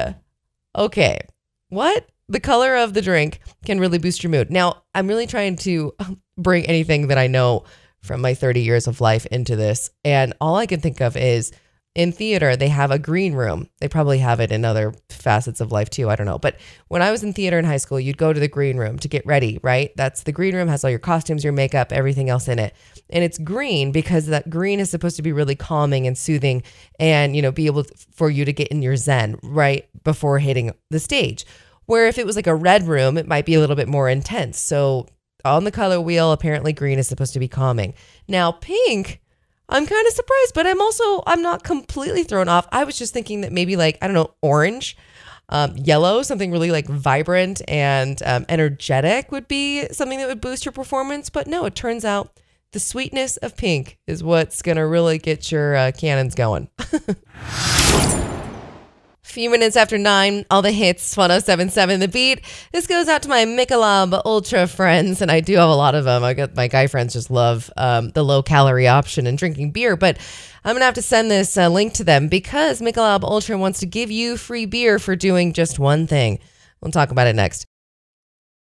Okay. 0.77 1.21
What? 1.69 2.07
The 2.29 2.41
color 2.41 2.75
of 2.77 2.95
the 2.95 3.03
drink 3.03 3.41
can 3.65 3.79
really 3.79 3.99
boost 3.99 4.23
your 4.23 4.31
mood. 4.31 4.51
Now, 4.51 4.83
I'm 4.95 5.07
really 5.07 5.29
trying 5.29 5.57
to 5.59 5.95
bring 6.37 6.67
anything 6.67 7.07
that 7.09 7.19
I 7.19 7.29
know 7.29 7.65
from 8.03 8.21
my 8.21 8.35
30 8.35 8.61
years 8.61 8.87
of 8.87 9.01
life 9.01 9.27
into 9.27 9.57
this. 9.57 9.91
And 10.05 10.35
all 10.41 10.57
I 10.57 10.67
can 10.67 10.81
think 10.81 11.01
of 11.01 11.17
is 11.17 11.53
in 11.97 12.13
theater, 12.13 12.57
they 12.57 12.69
have 12.69 12.91
a 12.91 12.99
green 12.99 13.33
room. 13.33 13.71
They 13.81 13.89
probably 13.89 14.19
have 14.19 14.39
it 14.39 14.53
in 14.53 14.67
other 14.67 14.93
facets 15.09 15.63
of 15.63 15.73
life 15.73 15.89
too. 15.89 16.11
I 16.11 16.15
don't 16.15 16.27
know. 16.27 16.39
But 16.39 16.57
when 16.89 17.01
I 17.01 17.11
was 17.11 17.25
in 17.25 17.33
theater 17.33 17.59
in 17.59 17.65
high 17.65 17.79
school, 17.79 17.99
you'd 17.99 18.19
go 18.19 18.35
to 18.35 18.39
the 18.39 18.49
green 18.49 18.77
room 18.77 18.99
to 18.99 19.09
get 19.09 19.25
ready, 19.25 19.59
right? 19.63 19.97
That's 19.97 20.23
the 20.23 20.31
green 20.31 20.55
room 20.55 20.69
has 20.69 20.85
all 20.85 20.91
your 20.91 20.99
costumes, 20.99 21.43
your 21.43 21.55
makeup, 21.55 21.93
everything 21.93 22.29
else 22.29 22.49
in 22.49 22.59
it. 22.59 22.77
And 23.09 23.25
it's 23.25 23.39
green 23.39 23.93
because 23.93 24.27
that 24.27 24.51
green 24.51 24.79
is 24.79 24.91
supposed 24.91 25.17
to 25.17 25.23
be 25.23 25.33
really 25.33 25.55
calming 25.55 26.07
and 26.07 26.19
soothing 26.19 26.63
and, 27.01 27.35
you 27.35 27.41
know, 27.41 27.51
be 27.51 27.65
able 27.65 27.85
to, 27.85 27.95
for 28.13 28.29
you 28.29 28.45
to 28.45 28.53
get 28.53 28.69
in 28.69 28.83
your 28.83 28.97
zen 28.97 29.39
right 29.43 29.89
before 30.05 30.39
hitting 30.39 30.73
the 30.91 31.01
stage. 31.01 31.47
Where 31.87 32.09
if 32.09 32.19
it 32.19 32.27
was 32.27 32.37
like 32.37 32.47
a 32.47 32.55
red 32.55 32.87
room, 32.87 33.17
it 33.17 33.27
might 33.27 33.47
be 33.47 33.55
a 33.55 33.61
little 33.61 33.77
bit 33.77 33.89
more 33.89 34.11
intense. 34.11 34.59
So 34.59 35.07
on 35.47 35.65
the 35.65 35.71
color 35.71 35.99
wheel, 35.99 36.33
apparently 36.33 36.75
green 36.75 36.99
is 36.99 37.09
supposed 37.09 37.33
to 37.33 37.41
be 37.41 37.49
calming. 37.49 37.95
Now, 38.29 38.53
pink 38.53 39.23
I'm 39.69 39.87
kind 39.87 40.07
of 40.07 40.13
surprised, 40.13 40.55
but 40.55 40.67
I'm 40.67 40.81
also 40.81 41.23
I'm 41.27 41.43
not 41.43 41.65
completely 41.65 42.23
thrown 42.23 42.49
off. 42.49 42.69
I 42.71 42.85
was 42.85 42.97
just 42.99 43.13
thinking 43.13 43.41
that 43.41 43.53
maybe 43.53 43.77
like 43.77 43.99
I 44.01 44.07
don't 44.07 44.15
know 44.15 44.35
orange, 44.43 44.97
um, 45.49 45.77
yellow, 45.77 46.23
something 46.23 46.51
really 46.51 46.71
like 46.71 46.87
vibrant 46.87 47.63
and 47.69 48.21
um, 48.25 48.47
energetic 48.49 49.33
would 49.33 49.49
be 49.49 49.87
something 49.89 50.19
that 50.19 50.29
would 50.29 50.41
boost 50.41 50.65
your 50.65 50.73
performance. 50.73 51.31
But 51.31 51.47
no, 51.47 51.65
it 51.65 51.75
turns 51.75 52.05
out 52.05 52.41
the 52.73 52.81
sweetness 52.81 53.37
of 53.39 53.57
pink 53.57 53.99
is 54.07 54.23
what's 54.23 54.63
gonna 54.63 54.87
really 54.87 55.19
get 55.19 55.51
your 55.51 55.75
uh, 55.77 55.93
cannons 55.97 56.35
going. 56.35 56.69
few 59.27 59.51
minutes 59.51 59.77
after 59.77 59.99
nine, 59.99 60.47
all 60.51 60.63
the 60.63 60.71
hits, 60.71 61.17
1077 61.17 62.01
The 62.01 62.09
Beat. 62.09 62.41
This 62.73 62.87
goes 62.87 63.09
out 63.09 63.23
to 63.23 63.29
my 63.29 63.45
Michelob 63.45 64.23
Ultra 64.25 64.67
friends, 64.67 65.21
and 65.21 65.31
I 65.31 65.41
do 65.41 65.57
have 65.57 65.69
a 65.69 65.75
lot 65.75 65.95
of 65.95 66.05
them. 66.05 66.23
I 66.23 66.33
got 66.33 66.55
my 66.55 66.69
guy 66.69 66.87
friends 66.87 67.13
just 67.13 67.31
love 67.31 67.71
um, 67.77 68.11
the 68.11 68.23
low 68.23 68.43
calorie 68.43 68.89
option 68.89 69.27
and 69.27 69.37
drinking 69.37 69.73
beer, 69.73 69.97
but 69.97 70.19
I'm 70.65 70.73
going 70.73 70.81
to 70.81 70.87
have 70.87 70.95
to 70.95 71.03
send 71.03 71.31
this 71.31 71.57
uh, 71.57 71.69
link 71.69 71.93
to 71.95 72.05
them 72.05 72.29
because 72.29 72.81
Michelob 72.81 73.25
Ultra 73.25 73.59
wants 73.59 73.81
to 73.81 73.87
give 73.87 74.11
you 74.11 74.37
free 74.37 74.65
beer 74.65 74.99
for 74.99 75.17
doing 75.17 75.53
just 75.53 75.79
one 75.79 76.07
thing. 76.07 76.39
We'll 76.81 76.93
talk 76.93 77.11
about 77.11 77.27
it 77.27 77.37
next. 77.37 77.67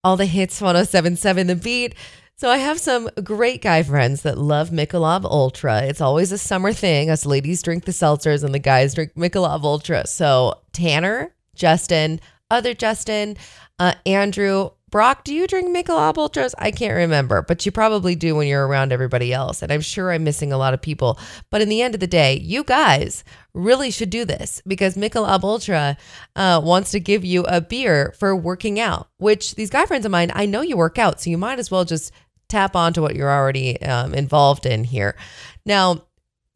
All 0.03 0.17
the 0.17 0.27
hits, 0.27 0.61
1077 0.61 1.47
The 1.47 1.57
Beat. 1.57 1.95
So 2.37 2.51
I 2.51 2.57
have 2.57 2.81
some 2.81 3.09
great 3.23 3.63
guy 3.63 3.85
friends 3.85 4.23
that 4.23 4.37
love 4.37 4.71
Michelob 4.71 5.25
Ultra. 5.25 5.83
It's 5.83 6.01
always 6.01 6.33
a 6.33 6.39
summer 6.39 6.73
thing. 6.73 7.09
Us 7.09 7.25
ladies 7.25 7.63
drink 7.63 7.85
the 7.85 7.93
seltzers 7.93 8.43
and 8.43 8.53
the 8.53 8.59
guys 8.59 8.95
drink 8.95 9.15
Michelob 9.15 9.63
Ultra. 9.63 10.05
So 10.09 10.61
Tanner, 10.73 11.33
Justin, 11.55 12.21
other 12.51 12.75
Justin, 12.75 13.37
uh, 13.79 13.95
Andrew, 14.05 14.71
Brock, 14.91 15.25
do 15.25 15.35
you 15.35 15.49
drink 15.49 15.77
Michelob 15.77 16.19
Ultras? 16.19 16.55
I 16.57 16.71
can't 16.71 16.95
remember, 16.95 17.43
but 17.43 17.67
you 17.67 17.73
probably 17.73 18.15
do 18.15 18.37
when 18.37 18.47
you're 18.47 18.65
around 18.65 18.93
everybody 18.93 19.33
else. 19.33 19.61
And 19.61 19.73
I'm 19.73 19.81
sure 19.81 20.13
I'm 20.13 20.23
missing 20.23 20.53
a 20.53 20.57
lot 20.57 20.73
of 20.73 20.81
people. 20.81 21.19
But 21.51 21.63
in 21.63 21.69
the 21.69 21.83
end 21.83 21.95
of 21.95 22.01
the 22.01 22.07
day, 22.07 22.39
you 22.39 22.63
guys 22.63 23.25
really 23.55 23.91
should 23.91 24.11
do 24.11 24.25
this 24.25 24.63
because 24.69 24.97
Michelob 24.97 25.43
Ultra 25.43 25.97
uh, 26.37 26.61
wants 26.63 26.93
to 26.93 27.01
give 27.01 27.25
you 27.25 27.43
a 27.43 27.61
beer 27.61 28.15
for 28.21 28.37
working 28.37 28.79
out, 28.79 29.09
which 29.17 29.57
these 29.57 29.71
guy 29.71 29.85
friends 29.85 30.05
of 30.05 30.13
mine, 30.13 30.31
I 30.33 30.47
know 30.47 30.61
you 30.61 30.77
work 30.77 30.97
out, 30.97 31.21
so 31.21 31.29
you 31.29 31.39
might 31.39 31.59
as 31.59 31.73
well 31.73 31.85
just 31.85 32.13
tap 32.55 32.77
onto 32.77 33.03
what 33.03 33.17
you're 33.17 33.33
already 33.33 33.83
um, 33.83 34.15
involved 34.15 34.65
in 34.65 34.85
here. 34.85 35.17
Now, 35.67 36.05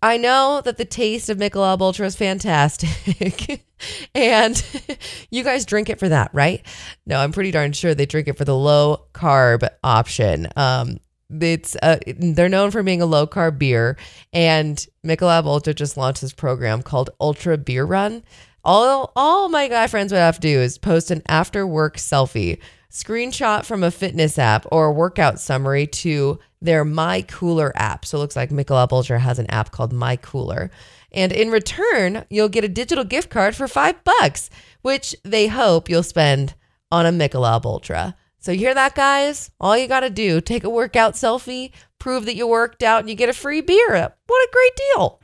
I 0.01 0.17
know 0.17 0.63
that 0.65 0.77
the 0.77 0.85
taste 0.85 1.29
of 1.29 1.39
Michelob 1.39 1.81
Ultra 1.81 2.07
is 2.07 2.15
fantastic, 2.15 3.65
and 4.15 4.65
you 5.31 5.43
guys 5.43 5.67
drink 5.67 5.91
it 5.91 5.99
for 5.99 6.09
that, 6.09 6.31
right? 6.33 6.65
No, 7.05 7.19
I'm 7.19 7.33
pretty 7.33 7.51
darn 7.51 7.73
sure 7.73 7.97
they 7.97 8.07
drink 8.07 8.29
it 8.29 8.39
for 8.39 8.45
the 8.45 8.57
low 8.57 9.07
carb 9.13 9.69
option. 9.83 10.47
Um, 10.55 10.99
it's 11.31 11.77
uh, 11.83 11.99
they're 12.17 12.49
known 12.49 12.71
for 12.71 12.85
being 12.85 13.03
a 13.03 13.07
low 13.07 13.27
carb 13.27 13.59
beer, 13.59 13.97
and 14.33 14.87
Michelob 15.05 15.47
Ultra 15.47 15.75
just 15.75 15.97
launched 15.97 16.21
this 16.21 16.33
program 16.33 16.83
called 16.83 17.11
Ultra 17.21 17.59
Beer 17.59 17.85
Run. 17.85 18.23
All 18.65 19.11
all 19.17 19.49
my 19.49 19.67
guy 19.67 19.89
friends 19.89 20.13
would 20.13 20.19
have 20.19 20.37
to 20.37 20.41
do 20.41 20.61
is 20.61 20.79
post 20.79 21.11
an 21.11 21.23
after 21.27 21.67
work 21.67 21.97
selfie, 21.97 22.61
screenshot 22.91 23.65
from 23.65 23.83
a 23.83 23.91
fitness 23.91 24.39
app 24.39 24.67
or 24.73 24.87
a 24.87 24.93
workout 24.93 25.39
summary 25.39 25.87
to 25.87 26.39
their 26.61 26.85
My 26.85 27.23
Cooler 27.23 27.73
app. 27.77 28.05
So 28.05 28.19
it 28.19 28.21
looks 28.21 28.37
like 28.37 28.51
Michelob 28.51 28.93
Ultra 28.93 29.19
has 29.19 29.39
an 29.39 29.51
app 29.51 29.71
called 29.71 29.93
My 29.93 30.17
Cooler. 30.17 30.71
And 31.13 31.33
in 31.33 31.51
return, 31.51 32.25
you'll 32.31 32.49
get 32.49 32.65
a 32.65 32.69
digital 32.69 33.05
gift 33.05 33.31
card 33.31 33.55
for 33.57 33.69
five 33.69 34.03
bucks, 34.05 34.51
which 34.83 35.15
they 35.25 35.47
hope 35.47 35.89
you'll 35.89 36.03
spend 36.03 36.55
on 36.91 37.07
a 37.07 37.13
Michelob 37.13 37.65
Ultra. 37.65 38.17
So 38.41 38.53
you 38.53 38.59
hear 38.59 38.75
that, 38.75 38.95
guys? 38.95 39.51
All 39.61 39.77
you 39.77 39.89
got 39.89 40.01
to 40.01 40.11
do, 40.11 40.41
take 40.41 40.65
a 40.65 40.71
workout 40.71 41.15
selfie, 41.15 41.73
prove 41.99 42.25
that 42.27 42.37
you 42.37 42.47
worked 42.47 42.83
out, 42.83 43.01
and 43.01 43.11
you 43.11 43.15
get 43.15 43.29
a 43.29 43.35
free 43.35 43.61
beer. 43.61 44.13
What 44.27 44.49
a 44.49 44.53
great 44.53 44.81
deal. 44.95 45.21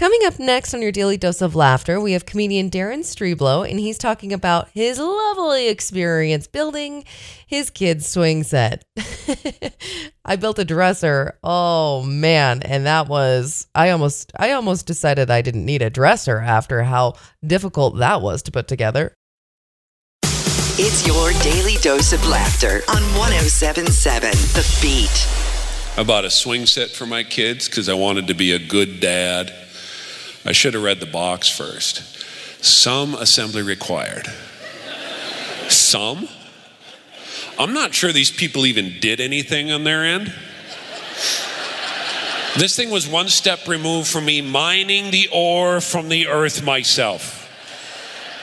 Coming 0.00 0.20
up 0.24 0.38
next 0.38 0.72
on 0.72 0.80
your 0.80 0.92
daily 0.92 1.18
dose 1.18 1.42
of 1.42 1.54
laughter, 1.54 2.00
we 2.00 2.12
have 2.12 2.24
comedian 2.24 2.70
Daren 2.70 3.00
Streblow, 3.00 3.68
and 3.68 3.78
he's 3.78 3.98
talking 3.98 4.32
about 4.32 4.70
his 4.70 4.98
lovely 4.98 5.68
experience 5.68 6.46
building 6.46 7.04
his 7.46 7.68
kid's 7.68 8.06
swing 8.08 8.42
set. 8.42 8.82
I 10.24 10.36
built 10.36 10.58
a 10.58 10.64
dresser. 10.64 11.38
Oh 11.44 12.02
man, 12.02 12.62
and 12.62 12.86
that 12.86 13.08
was 13.08 13.66
I 13.74 13.90
almost 13.90 14.32
I 14.38 14.52
almost 14.52 14.86
decided 14.86 15.30
I 15.30 15.42
didn't 15.42 15.66
need 15.66 15.82
a 15.82 15.90
dresser 15.90 16.38
after 16.38 16.82
how 16.82 17.16
difficult 17.46 17.98
that 17.98 18.22
was 18.22 18.40
to 18.44 18.50
put 18.50 18.68
together. 18.68 19.12
It's 20.22 21.06
your 21.06 21.32
daily 21.42 21.76
dose 21.82 22.14
of 22.14 22.26
laughter 22.26 22.80
on 22.88 23.02
1077 23.18 24.30
The 24.30 24.78
Beat. 24.80 25.28
I 25.98 26.04
bought 26.04 26.24
a 26.24 26.30
swing 26.30 26.64
set 26.64 26.88
for 26.88 27.04
my 27.04 27.22
kids 27.22 27.68
because 27.68 27.90
I 27.90 27.92
wanted 27.92 28.28
to 28.28 28.34
be 28.34 28.52
a 28.52 28.58
good 28.58 29.00
dad. 29.00 29.52
I 30.44 30.52
should 30.52 30.74
have 30.74 30.82
read 30.82 31.00
the 31.00 31.06
box 31.06 31.48
first. 31.48 32.02
Some 32.64 33.14
assembly 33.14 33.62
required. 33.62 34.26
Some? 35.68 36.28
I'm 37.58 37.74
not 37.74 37.94
sure 37.94 38.12
these 38.12 38.30
people 38.30 38.66
even 38.66 39.00
did 39.00 39.20
anything 39.20 39.70
on 39.70 39.84
their 39.84 40.04
end. 40.04 40.32
This 42.56 42.74
thing 42.74 42.90
was 42.90 43.06
one 43.06 43.28
step 43.28 43.68
removed 43.68 44.08
from 44.08 44.24
me 44.24 44.40
mining 44.40 45.10
the 45.10 45.28
ore 45.32 45.80
from 45.80 46.08
the 46.08 46.26
earth 46.26 46.64
myself. 46.64 47.36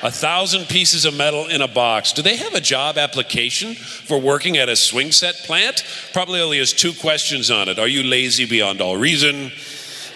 A 0.04 0.12
thousand 0.12 0.68
pieces 0.68 1.06
of 1.06 1.16
metal 1.16 1.48
in 1.48 1.62
a 1.62 1.68
box. 1.68 2.14
Do 2.14 2.22
they 2.22 2.38
have 2.38 2.54
a 2.54 2.62
job 2.62 2.98
application 2.98 3.74
for 3.74 4.20
working 4.22 4.56
at 4.58 4.70
a 4.70 4.76
swing 4.76 5.12
set 5.12 5.36
plant? 5.38 5.84
Probably 6.14 6.40
only 6.40 6.60
has 6.60 6.72
two 6.72 6.94
questions 6.94 7.50
on 7.52 7.68
it. 7.68 7.80
Are 7.80 7.88
you 7.88 8.04
lazy 8.04 8.46
beyond 8.46 8.80
all 8.80 8.96
reason? 8.96 9.52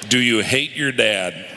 Do 0.07 0.19
you 0.19 0.39
hate 0.39 0.75
your 0.75 0.91
dad? 0.91 1.50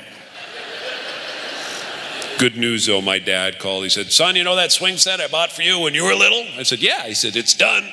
Good 2.38 2.57
news 2.57 2.87
though, 2.87 3.01
my 3.01 3.18
dad 3.18 3.59
called. 3.59 3.85
He 3.85 3.90
said, 3.90 4.11
Son, 4.11 4.37
you 4.37 4.44
know 4.44 4.57
that 4.57 4.73
swing 4.73 4.97
set 4.97 5.20
I 5.20 5.29
bought 5.29 5.53
for 5.53 5.62
you 5.62 5.79
when 5.81 5.94
you 5.94 6.05
were 6.05 6.14
little? 6.14 6.44
I 6.59 6.62
said, 6.64 6.81
Yeah. 6.81 7.07
He 7.07 7.14
said, 7.14 7.37
It's 7.37 7.55
done. 7.55 7.85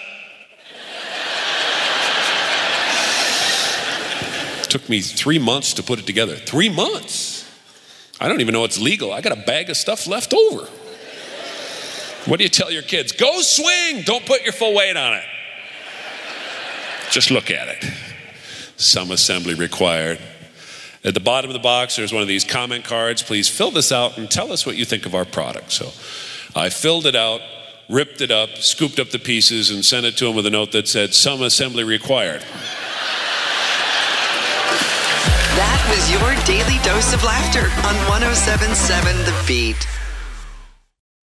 Took 4.70 4.88
me 4.88 5.02
three 5.02 5.38
months 5.38 5.74
to 5.74 5.84
put 5.84 6.00
it 6.00 6.08
together. 6.08 6.36
Three 6.36 6.70
months. 6.70 7.46
I 8.22 8.28
don't 8.28 8.40
even 8.40 8.54
know 8.54 8.64
it's 8.64 8.80
legal. 8.80 9.12
I 9.12 9.22
got 9.22 9.34
a 9.34 9.42
bag 9.42 9.70
of 9.70 9.76
stuff 9.76 10.08
left 10.08 10.34
over. 10.34 10.66
What 12.26 12.38
do 12.38 12.44
you 12.44 12.50
tell 12.50 12.72
your 12.72 12.84
kids? 12.84 13.12
Go 13.12 13.42
swing. 13.42 14.04
Don't 14.04 14.26
put 14.26 14.44
your 14.44 14.54
full 14.54 14.74
weight 14.74 14.96
on 14.96 15.16
it. 15.16 15.24
Just 17.10 17.32
look 17.32 17.52
at 17.52 17.68
it. 17.68 17.84
Some 18.78 19.12
assembly 19.12 19.56
required. 19.56 20.20
At 21.04 21.16
the 21.16 21.20
bottom 21.20 21.50
of 21.50 21.54
the 21.54 21.60
box, 21.60 21.96
there's 21.96 22.14
one 22.14 22.22
of 22.22 22.28
these 22.28 22.44
comment 22.44 22.86
cards. 22.86 23.24
Please 23.24 23.50
fill 23.50 23.72
this 23.72 23.92
out 23.92 24.18
and 24.18 24.30
tell 24.30 24.52
us 24.52 24.66
what 24.66 24.76
you 24.76 24.86
think 24.86 25.06
of 25.08 25.16
our 25.16 25.26
product. 25.26 25.72
So 25.72 25.92
I 26.56 26.70
filled 26.70 27.08
it 27.08 27.16
out, 27.16 27.42
ripped 27.90 28.22
it 28.22 28.30
up, 28.30 28.58
scooped 28.58 29.00
up 29.00 29.10
the 29.10 29.18
pieces, 29.18 29.72
and 29.72 29.84
sent 29.84 30.06
it 30.06 30.16
to 30.18 30.28
him 30.28 30.36
with 30.36 30.46
a 30.46 30.52
note 30.52 30.72
that 30.74 30.88
said, 30.88 31.16
Some 31.16 31.42
assembly 31.42 31.84
required. 31.84 32.42
That 35.58 35.82
was 35.90 36.12
your 36.12 36.34
daily 36.46 36.78
dose 36.84 37.14
of 37.14 37.24
laughter 37.24 37.66
on 37.88 37.96
1077 38.08 39.18
The 39.26 39.44
Beat. 39.48 40.01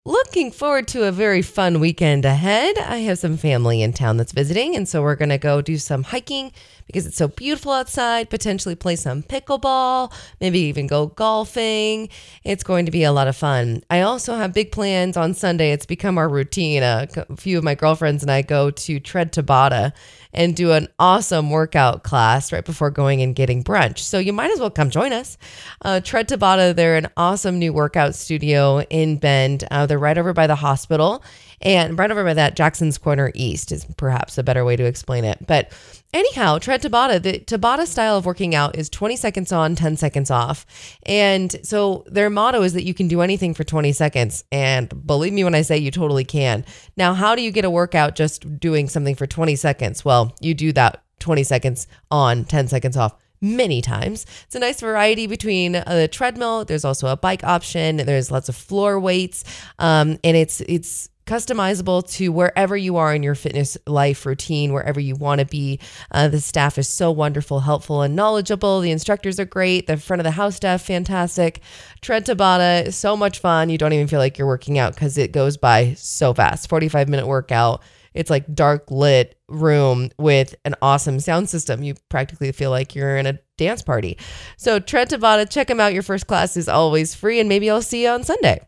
Looking 0.05 0.53
forward 0.53 0.89
to 0.89 1.05
a 1.05 1.13
very 1.13 1.43
fun 1.43 1.81
weekend 1.81 2.25
ahead. 2.25 2.79
I 2.79 2.99
have 2.99 3.19
some 3.19 3.37
family 3.37 3.83
in 3.83 3.93
town 3.93 4.17
that's 4.17 4.33
visiting, 4.33 4.75
and 4.75 4.89
so 4.89 5.03
we're 5.03 5.17
going 5.17 5.29
to 5.29 5.39
go 5.39 5.61
do 5.61 5.77
some 5.77 6.03
hiking 6.03 6.51
because 6.87 7.07
it's 7.07 7.19
so 7.19 7.29
beautiful 7.29 7.73
outside, 7.73 8.31
potentially 8.31 8.75
play 8.75 8.97
some 8.97 9.23
pickleball, 9.23 10.11
maybe 10.41 10.61
even 10.61 10.87
go 10.87 11.09
golfing. 11.09 12.09
It's 12.43 12.63
going 12.63 12.87
to 12.87 12.91
be 12.91 13.05
a 13.05 13.13
lot 13.13 13.29
of 13.29 13.37
fun. 13.37 13.83
I 13.91 14.01
also 14.01 14.37
have 14.37 14.55
big 14.55 14.73
plans 14.73 15.19
on 15.19 15.35
Sunday. 15.35 15.73
It's 15.73 15.85
become 15.85 16.17
our 16.17 16.29
routine. 16.29 16.83
A 16.83 17.07
few 17.37 17.59
of 17.59 17.65
my 17.65 17.75
girlfriends 17.75 18.23
and 18.23 18.31
I 18.31 18.41
go 18.41 18.71
to 18.71 19.01
Tread 19.01 19.33
Tabata 19.35 19.93
and 20.33 20.55
do 20.55 20.73
an 20.73 20.89
awesome 20.99 21.51
workout 21.51 22.03
class 22.03 22.53
right 22.53 22.65
before 22.65 22.91
going 22.91 23.23
and 23.23 23.35
getting 23.35 23.65
brunch. 23.65 23.99
So 23.99 24.19
you 24.19 24.33
might 24.33 24.51
as 24.51 24.61
well 24.61 24.71
come 24.71 24.91
join 24.91 25.13
us. 25.13 25.39
Uh, 25.83 26.01
Tread 26.01 26.29
Tabata, 26.29 26.75
they're 26.75 26.97
an 26.97 27.09
awesome 27.17 27.59
new 27.59 27.73
workout 27.73 28.15
studio 28.15 28.81
in 28.83 29.17
Bend. 29.17 29.65
Uh, 29.71 29.87
they're 29.87 29.99
right 29.99 30.19
over 30.19 30.33
by 30.33 30.47
the 30.47 30.57
hospital. 30.57 31.23
And 31.63 31.99
right 31.99 32.11
over 32.11 32.25
by 32.25 32.35
that, 32.35 32.57
Jackson's 32.57 32.99
Corner 32.99 33.31
East 33.35 33.73
is 33.73 33.85
perhaps 33.97 34.39
a 34.39 34.43
better 34.43 34.65
way 34.65 34.77
to 34.77 34.85
explain 34.85 35.25
it. 35.25 35.47
But 35.47 35.73
anyhow, 36.13 36.59
Tread 36.59 36.83
Tabata, 36.83 37.23
the 37.23 37.41
Tabata 37.41 37.87
style 37.87 38.17
of 38.17 38.27
working 38.27 38.55
out 38.55 38.77
is 38.77 38.89
20 38.89 39.17
seconds 39.17 39.53
on, 39.53 39.75
10 39.75 39.97
seconds 39.97 40.31
off. 40.31 40.67
And 41.05 41.55
so 41.63 42.05
their 42.07 42.31
motto 42.31 42.63
is 42.63 42.73
that 42.75 42.85
you 42.85 42.95
can 42.95 43.09
do 43.09 43.21
anything 43.21 43.55
for 43.55 43.65
20 43.65 43.93
seconds. 43.93 44.45
And 44.53 45.07
believe 45.07 45.33
me 45.33 45.45
when 45.45 45.55
I 45.55 45.63
say 45.63 45.79
you 45.79 45.91
totally 45.91 46.25
can. 46.25 46.65
Now, 46.97 47.15
how 47.15 47.35
do 47.35 47.43
you 47.43 47.51
get 47.51 47.65
a 47.65 47.71
workout 47.71 48.15
just 48.15 48.59
doing 48.61 48.89
something 48.89 49.15
for 49.15 49.27
20 49.27 49.57
seconds? 49.57 50.05
Well, 50.05 50.35
you 50.41 50.55
do 50.55 50.73
that 50.73 51.03
20 51.19 51.43
seconds 51.43 51.87
on, 52.11 52.45
10 52.45 52.69
seconds 52.69 52.97
off 52.97 53.17
many 53.41 53.81
times. 53.81 54.27
It's 54.47 54.55
a 54.55 54.59
nice 54.59 54.81
variety 54.81 55.27
between 55.27 55.77
a 55.77 56.09
treadmill. 56.09 56.65
There's 56.65 56.85
also 56.85 57.09
a 57.09 57.17
bike 57.17 57.45
option. 57.45 57.97
There's 57.99 58.31
lots 58.31 58.49
of 58.49 58.57
floor 58.57 58.99
weights, 58.99 59.45
um, 59.79 60.19
and 60.25 60.37
it's 60.37 60.61
it's 60.63 61.09
customizable 61.29 62.09
to 62.13 62.33
wherever 62.33 62.77
you 62.77 62.97
are 62.97 63.15
in 63.15 63.23
your 63.23 63.35
fitness 63.35 63.77
life 63.87 64.25
routine, 64.25 64.73
wherever 64.73 64.99
you 64.99 65.15
want 65.15 65.41
to 65.41 65.47
be. 65.47 65.79
Uh, 66.11 66.27
the 66.27 66.41
staff 66.41 66.79
is 66.79 66.89
so 66.89 67.11
wonderful, 67.11 67.61
helpful, 67.61 68.03
and 68.03 68.17
knowledgeable. 68.17 68.81
The 68.81 68.91
instructors 68.91 69.39
are 69.39 69.45
great. 69.45 69.87
The 69.87 69.99
front 69.99 70.21
of 70.21 70.25
the 70.25 70.31
house 70.31 70.57
staff, 70.57 70.83
fantastic. 70.83 71.61
Tread 72.01 72.25
Tabata, 72.25 72.93
so 72.93 73.17
much 73.17 73.41
fun. 73.41 73.69
You 73.69 73.77
don't 73.77 73.93
even 73.93 74.09
feel 74.09 74.19
like 74.19 74.39
you're 74.39 74.47
working 74.47 74.79
out 74.79 74.95
because 74.95 75.19
it 75.19 75.33
goes 75.33 75.59
by 75.59 75.95
so 75.95 76.33
fast. 76.33 76.69
45 76.69 77.09
minute 77.09 77.27
workout. 77.27 77.83
It's 78.15 78.31
like 78.31 78.53
dark 78.55 78.91
lit 78.91 79.39
room 79.49 80.11
with 80.19 80.55
an 80.65 80.75
awesome 80.81 81.21
sound 81.21 81.51
system. 81.51 81.83
You 81.83 81.95
practically 82.09 82.51
feel 82.53 82.71
like 82.71 82.95
you're 82.95 83.19
in 83.19 83.27
a 83.27 83.39
dance 83.59 83.83
party. 83.83 84.17
So 84.57 84.81
Tread 84.81 85.11
Tabata, 85.11 85.49
check 85.49 85.69
him 85.69 85.79
out. 85.79 85.93
Your 85.93 86.03
first 86.03 86.27
class 86.27 86.57
is 86.57 86.69
always 86.69 87.15
free, 87.15 87.39
and 87.39 87.49
maybe 87.49 87.71
I'll 87.71 87.83
see 87.83 88.05
you 88.05 88.09
on 88.09 88.25
Sunday. 88.25 88.67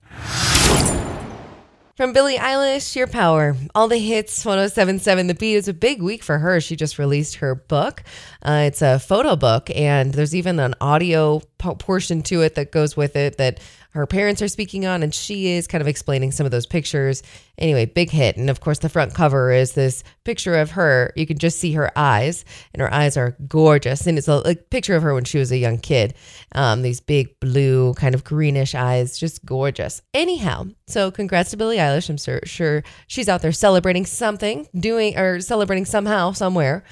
From 2.01 2.15
Billie 2.15 2.39
Eilish, 2.39 2.97
Your 2.97 3.07
Power. 3.07 3.55
All 3.75 3.87
the 3.87 3.99
hits, 3.99 4.43
1077 4.43 5.27
The 5.27 5.35
Beat. 5.35 5.57
It's 5.57 5.69
a 5.69 5.75
big 5.75 6.01
week 6.01 6.23
for 6.23 6.39
her. 6.39 6.59
She 6.59 6.75
just 6.75 6.99
released 6.99 7.35
her 7.35 7.55
book. 7.55 8.03
Uh, 8.41 8.63
it's 8.69 8.81
a 8.81 8.99
photo 8.99 9.37
book, 9.37 9.69
and 9.75 10.15
there's 10.15 10.35
even 10.35 10.59
an 10.61 10.75
audio 10.81 11.41
portion 11.59 12.23
to 12.23 12.41
it 12.41 12.55
that 12.55 12.73
goes 12.73 12.97
with 12.97 13.17
it 13.17 13.37
that 13.37 13.61
her 13.91 14.07
parents 14.07 14.41
are 14.41 14.49
speaking 14.49 14.87
on, 14.87 15.03
and 15.03 15.15
she 15.15 15.49
is 15.49 15.67
kind 15.67 15.83
of 15.83 15.89
explaining 15.89 16.31
some 16.33 16.47
of 16.47 16.53
those 16.53 16.67
pictures. 16.67 17.23
Anyway, 17.59 17.87
big 17.87 18.11
hit. 18.11 18.37
And 18.37 18.49
of 18.49 18.61
course, 18.61 18.79
the 18.79 18.89
front 18.89 19.15
cover 19.15 19.51
is 19.51 19.73
this 19.73 20.05
picture 20.25 20.55
of 20.55 20.73
her. 20.73 21.13
You 21.17 21.27
can 21.27 21.39
just 21.39 21.59
see 21.59 21.73
her 21.73 21.91
eyes, 21.97 22.45
and 22.73 22.81
her 22.81 22.93
eyes 22.93 23.17
are 23.17 23.37
gorgeous. 23.49 24.07
And 24.07 24.17
it's 24.17 24.29
a, 24.29 24.43
a 24.45 24.55
picture 24.55 24.95
of 24.95 25.03
her 25.03 25.13
when 25.13 25.25
she 25.25 25.39
was 25.39 25.51
a 25.51 25.59
young 25.59 25.79
kid. 25.79 26.15
Um, 26.55 26.83
these 26.83 27.01
big 27.01 27.39
blue, 27.41 27.95
kind 27.95 28.15
of 28.15 28.25
greenish 28.25 28.75
eyes, 28.75 29.19
just 29.19 29.45
gorgeous. 29.45 30.03
Anyhow, 30.15 30.67
so 30.87 31.11
congrats 31.11 31.51
to 31.51 31.57
Billie 31.57 31.79
Eilish. 31.79 32.09
I'm 32.09 32.17
sure, 32.17 32.41
sure 32.45 32.85
she's 33.09 33.29
out 33.29 33.43
there 33.43 33.53
celebrating 33.53 34.07
something, 34.07 34.69
doing 34.79 35.19
or 35.19 35.41
celebrating 35.41 35.85
somehow, 35.85 36.33
somewhere. 36.33 36.85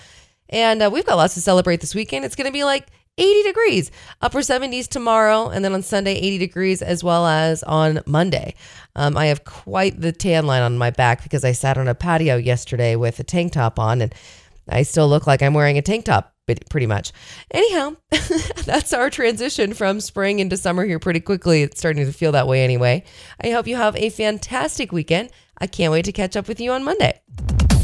And 0.50 0.82
uh, 0.82 0.90
we've 0.92 1.06
got 1.06 1.16
lots 1.16 1.34
to 1.34 1.40
celebrate 1.40 1.80
this 1.80 1.94
weekend. 1.94 2.24
It's 2.24 2.34
going 2.34 2.46
to 2.46 2.52
be 2.52 2.64
like 2.64 2.88
80 3.18 3.42
degrees, 3.42 3.90
upper 4.22 4.38
70s 4.38 4.88
tomorrow, 4.88 5.48
and 5.48 5.64
then 5.64 5.74
on 5.74 5.82
Sunday, 5.82 6.14
80 6.14 6.38
degrees, 6.38 6.82
as 6.82 7.04
well 7.04 7.26
as 7.26 7.62
on 7.64 8.00
Monday. 8.06 8.54
Um, 8.96 9.16
I 9.16 9.26
have 9.26 9.44
quite 9.44 10.00
the 10.00 10.12
tan 10.12 10.46
line 10.46 10.62
on 10.62 10.78
my 10.78 10.90
back 10.90 11.22
because 11.22 11.44
I 11.44 11.52
sat 11.52 11.76
on 11.78 11.88
a 11.88 11.94
patio 11.94 12.36
yesterday 12.36 12.96
with 12.96 13.20
a 13.20 13.24
tank 13.24 13.52
top 13.52 13.78
on, 13.78 14.00
and 14.00 14.14
I 14.68 14.82
still 14.82 15.08
look 15.08 15.26
like 15.26 15.42
I'm 15.42 15.54
wearing 15.54 15.78
a 15.78 15.82
tank 15.82 16.04
top 16.04 16.34
pretty 16.70 16.86
much. 16.86 17.12
Anyhow, 17.50 17.96
that's 18.64 18.92
our 18.92 19.10
transition 19.10 19.74
from 19.74 20.00
spring 20.00 20.38
into 20.38 20.56
summer 20.56 20.84
here 20.84 20.98
pretty 20.98 21.20
quickly. 21.20 21.62
It's 21.62 21.78
starting 21.78 22.06
to 22.06 22.12
feel 22.12 22.32
that 22.32 22.46
way 22.46 22.64
anyway. 22.64 23.04
I 23.42 23.50
hope 23.50 23.66
you 23.66 23.76
have 23.76 23.96
a 23.96 24.10
fantastic 24.10 24.92
weekend. 24.92 25.30
I 25.58 25.66
can't 25.66 25.92
wait 25.92 26.04
to 26.06 26.12
catch 26.12 26.36
up 26.36 26.48
with 26.48 26.60
you 26.60 26.72
on 26.72 26.84
Monday. 26.84 27.20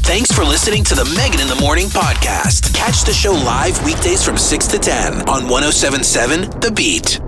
Thanks 0.05 0.31
for 0.31 0.43
listening 0.43 0.83
to 0.83 0.93
the 0.93 1.03
Megan 1.15 1.41
in 1.41 1.47
the 1.47 1.55
Morning 1.55 1.87
podcast. 1.87 2.75
Catch 2.75 3.05
the 3.05 3.11
show 3.11 3.31
live 3.31 3.83
weekdays 3.83 4.23
from 4.23 4.37
6 4.37 4.67
to 4.67 4.77
10 4.77 5.27
on 5.27 5.49
1077 5.49 6.59
The 6.61 6.71
Beat. 6.71 7.19